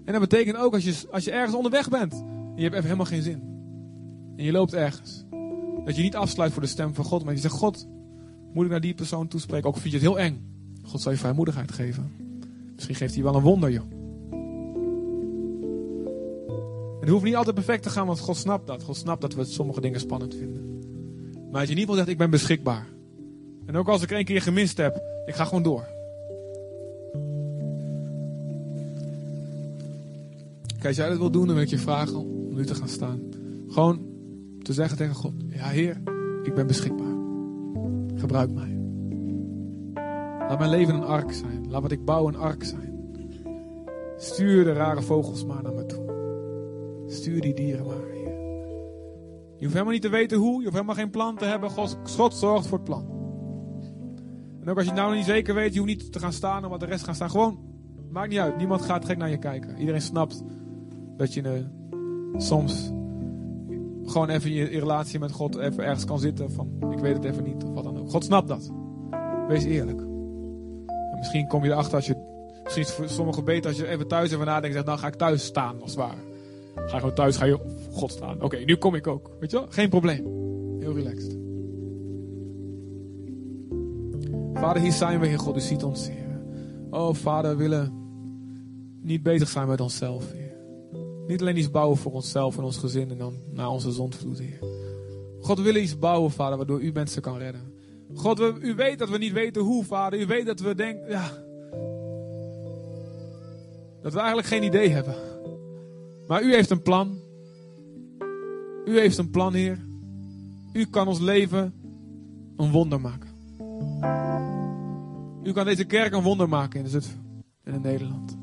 [0.05, 2.85] en dat betekent ook als je, als je ergens onderweg bent en je hebt even
[2.85, 3.54] helemaal geen zin.
[4.37, 5.25] En je loopt ergens.
[5.85, 7.87] Dat je niet afsluit voor de stem van God, maar je zegt: God,
[8.53, 9.69] moet ik naar die persoon toespreken?
[9.69, 10.53] Ook vind je het heel eng.
[10.83, 12.13] God zal je vrijmoedigheid geven.
[12.75, 13.85] Misschien geeft hij wel een wonder, joh.
[16.95, 18.83] En het hoeft niet altijd perfect te gaan, want God snapt dat.
[18.83, 20.79] God snapt dat we sommige dingen spannend vinden.
[21.51, 22.87] Maar als je ieder geval zegt: Ik ben beschikbaar.
[23.67, 25.87] En ook als ik één keer gemist heb, ik ga gewoon door.
[30.67, 32.89] Kijk, als jij dat wil doen, dan wil ik je vragen om nu te gaan
[32.89, 33.21] staan.
[33.69, 34.14] Gewoon
[34.65, 36.03] te zeggen tegen God: Ja, Heer,
[36.43, 37.17] ik ben beschikbaar.
[38.15, 38.79] Gebruik mij.
[40.49, 41.71] Laat mijn leven een ark zijn.
[41.71, 42.93] Laat wat ik bouw een ark zijn.
[44.17, 46.05] Stuur de rare vogels maar naar me toe.
[47.07, 48.05] Stuur die dieren maar.
[49.57, 50.57] Je hoeft helemaal niet te weten hoe.
[50.57, 51.71] Je hoeft helemaal geen plan te hebben.
[51.71, 53.07] God, God zorgt voor het plan.
[54.61, 56.65] En ook als je het nou niet zeker weet, je hoeft niet te gaan staan
[56.65, 57.31] en wat de rest gaan staan.
[57.31, 57.59] Gewoon,
[58.11, 58.57] maakt niet uit.
[58.57, 59.79] Niemand gaat gek naar je kijken.
[59.79, 60.43] Iedereen snapt
[61.17, 61.53] Dat je eh,
[62.37, 62.93] soms
[64.07, 67.25] gewoon even in je relatie met God even ergens kan zitten van ik weet het
[67.25, 68.11] even niet of wat dan ook.
[68.11, 68.73] God snapt dat.
[69.49, 70.01] Wees eerlijk.
[70.87, 72.17] En misschien kom je erachter als je,
[72.65, 75.15] misschien voor sommigen beter als je even thuis even nadenkt en zegt nou ga ik
[75.15, 76.33] thuis staan als ware.
[76.75, 77.59] Ga gewoon thuis, ga je
[77.91, 78.43] God staan.
[78.43, 79.31] Oké, nu kom ik ook.
[79.41, 79.67] Weet je wel?
[79.69, 80.27] Geen probleem.
[80.79, 81.39] Heel relaxed.
[84.55, 85.57] Vader, hier zijn we, Heer God.
[85.57, 86.41] U ziet ons, Heer.
[86.91, 87.93] Oh, Vader, we willen
[89.01, 90.25] niet bezig zijn met onszelf.
[91.27, 94.59] Niet alleen iets bouwen voor onszelf en ons gezin en dan naar onze zondvloed, Heer.
[95.41, 97.73] God, we willen iets bouwen, Vader, waardoor u mensen kan redden.
[98.15, 100.21] God, we, u weet dat we niet weten hoe, Vader.
[100.21, 101.31] U weet dat we denken, ja.
[104.03, 105.15] Dat we eigenlijk geen idee hebben.
[106.27, 107.19] Maar u heeft een plan.
[108.85, 109.87] U heeft een plan, Heer.
[110.73, 111.75] U kan ons leven
[112.57, 113.33] een wonder maken.
[115.43, 118.37] U kan deze kerk een wonder maken in Zutphen en in Nederland.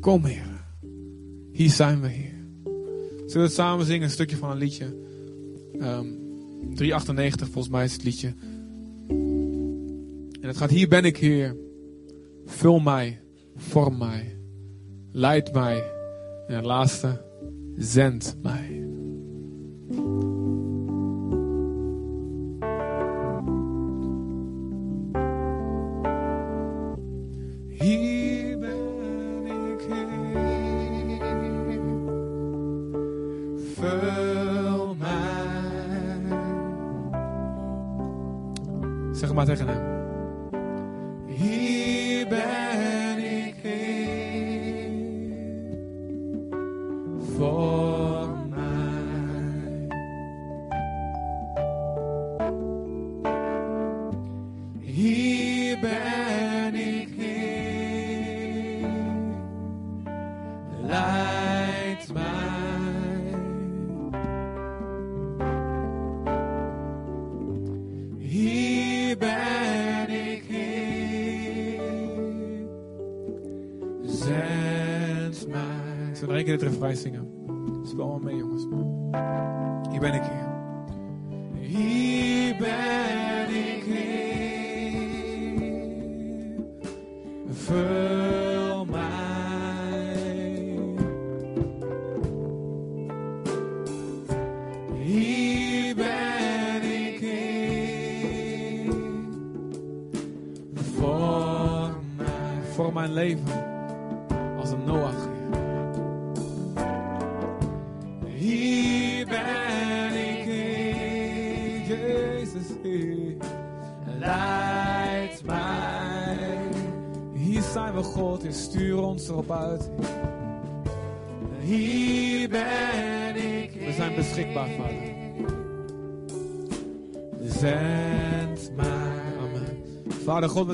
[0.00, 0.49] Kom, Heer.
[1.60, 2.44] Hier zijn we, Heer.
[3.26, 4.96] Zullen we samen zingen, een stukje van een liedje?
[5.72, 6.06] Ehm
[6.74, 8.34] 398 volgens mij is het liedje.
[10.40, 11.56] En het gaat, hier ben ik, Heer.
[12.44, 13.20] Vul mij,
[13.56, 14.36] vorm mij,
[15.10, 15.84] leid mij.
[16.46, 17.24] En het laatste,
[17.76, 18.69] zend mij.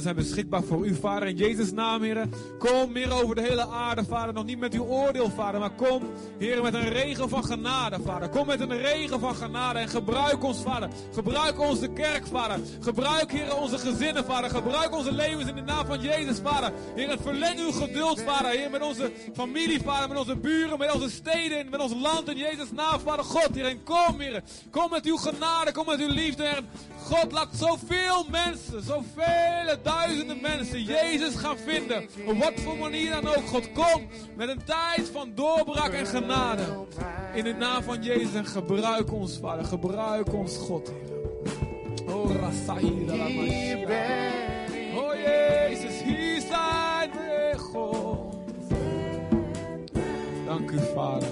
[0.06, 1.28] Zijn beschikbaar voor u, Vader.
[1.28, 2.28] In Jezus' naam, Heer.
[2.58, 4.34] Kom, Heer, over de hele aarde, Vader.
[4.34, 5.60] Nog niet met uw oordeel, Vader.
[5.60, 6.02] Maar kom,
[6.38, 8.28] Heer, met een regen van genade, Vader.
[8.28, 9.78] Kom met een regen van genade.
[9.78, 10.88] En gebruik ons, Vader.
[11.14, 12.58] Gebruik onze kerk, Vader.
[12.80, 14.50] Gebruik, Heer, onze gezinnen, Vader.
[14.50, 16.72] Gebruik onze levens in de naam van Jezus, Vader.
[16.94, 18.50] Heer, en verlen uw geduld, Vader.
[18.50, 20.08] Heer, met onze familie, Vader.
[20.08, 22.28] Met onze buren, met onze steden, met ons land.
[22.28, 23.66] In Jezus' naam, Vader God, Heer.
[23.66, 24.42] En kom, Heer.
[24.70, 26.62] Kom met uw genade, kom met uw liefde, Heer.
[27.02, 32.08] God, laat zoveel mensen, zoveel duizenden mensen Jezus gaan vinden.
[32.26, 33.46] Op wat voor manier dan ook.
[33.46, 36.25] God, kom met een tijd van doorbraak en genade.
[37.36, 39.64] In de naam van Jezus en gebruik ons, Vader.
[39.64, 42.14] Gebruik ons, God, Heer.
[42.14, 43.88] Oh, ik.
[44.96, 48.34] Oh, Jezus, hier zijn we, God.
[50.46, 51.28] Dank u, Vader.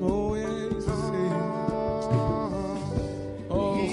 [0.00, 1.36] Oh, Jezus, Heer.
[3.48, 3.90] Oh, God.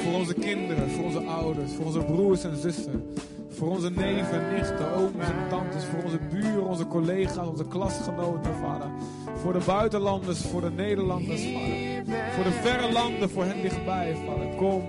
[0.00, 3.14] Voor onze kinderen, voor onze ouders, voor onze broers en zussen.
[3.60, 5.84] Voor onze neven, nichten, ooms en tantes.
[5.84, 8.88] Voor onze buren, onze collega's, onze klasgenoten, vader.
[9.34, 12.04] Voor de buitenlanders, voor de Nederlanders, vader.
[12.30, 14.54] Voor de verre landen, voor hen dichtbij, vader.
[14.56, 14.82] Kom,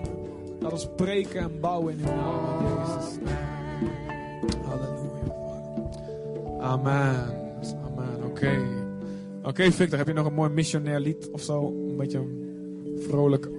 [0.59, 3.17] laat ons spreken en bouwen in uw naam, Jezus.
[4.65, 6.61] Halleluja, vader.
[6.61, 7.35] Amen.
[7.85, 8.61] Amen, oké.
[9.43, 11.65] Oké, Victor, heb je nog een mooi missionair lied of zo?
[11.67, 12.21] Een beetje
[12.97, 13.49] vrolijk.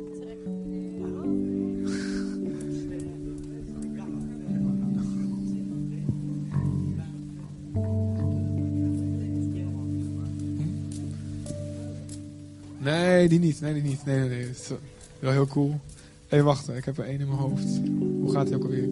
[12.82, 13.60] Nee, die niet.
[13.60, 14.04] Nee, die niet.
[14.04, 14.50] Nee, nee, nee.
[14.50, 14.70] Is
[15.18, 15.70] wel heel cool.
[15.70, 16.68] Hé, hey, wacht.
[16.68, 17.80] Ik heb er één in mijn hoofd.
[18.20, 18.88] Hoe gaat die ook alweer?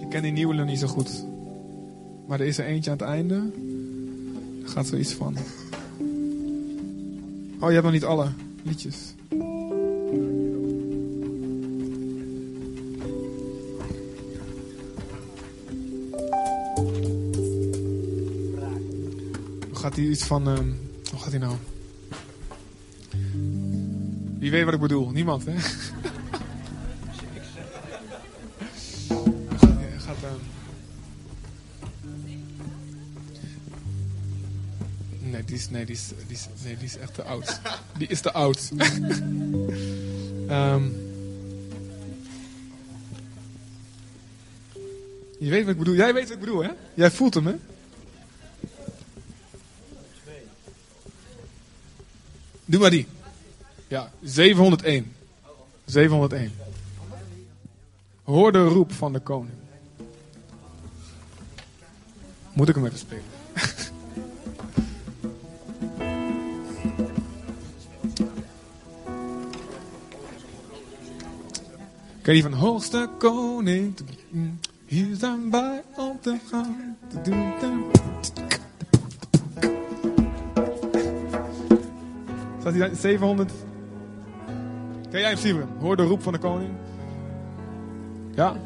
[0.00, 1.24] Ik ken die nieuwe nog niet zo goed.
[2.26, 3.50] Maar er is er eentje aan het einde.
[4.64, 5.36] Gaat zoiets van.
[7.60, 8.28] Oh, je hebt nog niet alle
[8.62, 8.96] liedjes.
[19.68, 20.48] Hoe gaat hij iets van.
[20.48, 20.68] ehm,
[21.10, 21.54] hoe gaat hij nou?
[24.40, 25.10] Wie weet wat ik bedoel?
[25.10, 25.52] Niemand, hè?
[29.98, 30.34] Gaat, ehm,
[35.18, 37.60] Nee, die is, nee, die is, die is, nee, die is echt te oud.
[37.98, 38.70] Die is te oud.
[40.48, 40.82] Ehm.
[45.38, 45.94] je weet wat ik bedoel.
[45.94, 46.70] Jij weet wat ik bedoel, hè?
[46.94, 47.54] Jij voelt hem, hè?
[52.64, 53.06] Doe maar die.
[53.90, 55.12] Ja, 701.
[55.84, 56.52] 701.
[58.22, 59.54] Hoor de roep van de koning.
[62.52, 63.24] Moet ik hem even spelen?
[72.22, 73.98] Ken die van hoogste koning?
[74.86, 76.96] Hier zijn wij om te gaan.
[82.60, 83.52] Staat hij 700?
[85.10, 85.68] Ken jij hem?
[85.78, 86.70] Hoor de roep van de koning.
[88.34, 88.56] Ja?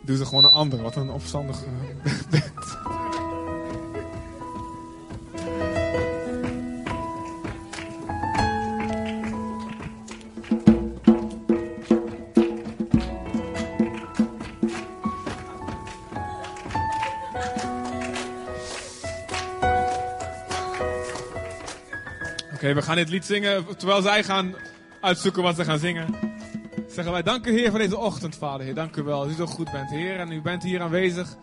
[0.00, 1.64] Doe ze gewoon een andere, wat een opstandige
[22.74, 24.54] We gaan dit lied zingen terwijl zij gaan
[25.00, 26.14] uitzoeken wat ze gaan zingen.
[26.88, 28.74] Zeggen wij, dank u Heer voor deze ochtend, Vader Heer.
[28.74, 30.18] Dank u wel dat u zo goed bent, Heer.
[30.18, 31.36] En u bent hier aanwezig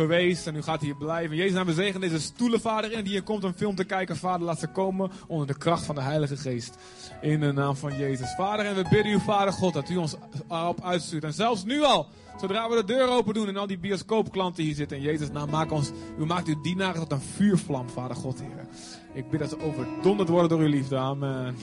[0.00, 1.36] geweest en u gaat hier blijven.
[1.36, 4.16] Jezus, naam we zegen deze stoelen, Vader, in die hier komt een film te kijken.
[4.16, 6.76] Vader, laat ze komen onder de kracht van de Heilige Geest.
[7.20, 8.34] In de naam van Jezus.
[8.34, 10.14] Vader, en we bidden u, Vader God, dat u ons
[10.48, 11.24] erop uitstuurt.
[11.24, 12.06] En zelfs nu al,
[12.40, 14.96] zodra we de deur open doen en al die bioscoopklanten hier zitten.
[14.96, 18.66] In Jezus' naam, maak ons, u maakt uw dienaren tot een vuurvlam, Vader God, Heer.
[19.12, 20.96] Ik bid dat ze overdonderd worden door uw liefde.
[20.96, 21.56] Amen.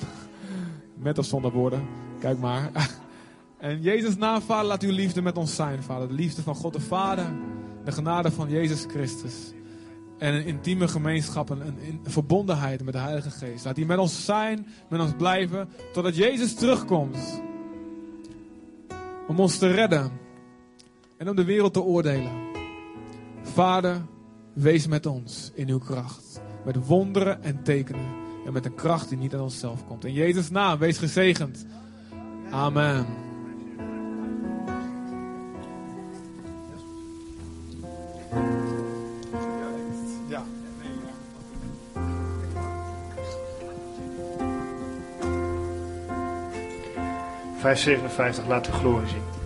[0.96, 1.88] Met of zonder woorden.
[2.20, 2.72] Kijk maar.
[3.58, 6.08] En Jezus' naam, Vader, laat uw liefde met ons zijn, Vader.
[6.08, 7.26] De liefde van God de Vader.
[7.88, 9.34] De genade van Jezus Christus.
[10.18, 13.66] En een intieme gemeenschap, een, een, verbondenheid met de Heilige Geest.
[13.66, 17.42] Laat die met ons zijn, met ons blijven, totdat Jezus terugkomt.
[19.28, 20.12] Om ons te redden.
[21.18, 22.32] En om de wereld te oordelen.
[23.42, 24.02] Vader,
[24.54, 26.42] wees met ons in uw kracht.
[26.66, 28.06] Met wonderen en tekenen.
[28.46, 30.06] En met een kracht die niet aan onszelf komt.
[30.06, 31.66] In Jezus' naam, wees gezegend.
[32.52, 33.27] Amen.
[47.76, 49.37] 557, laat uw glorie zien.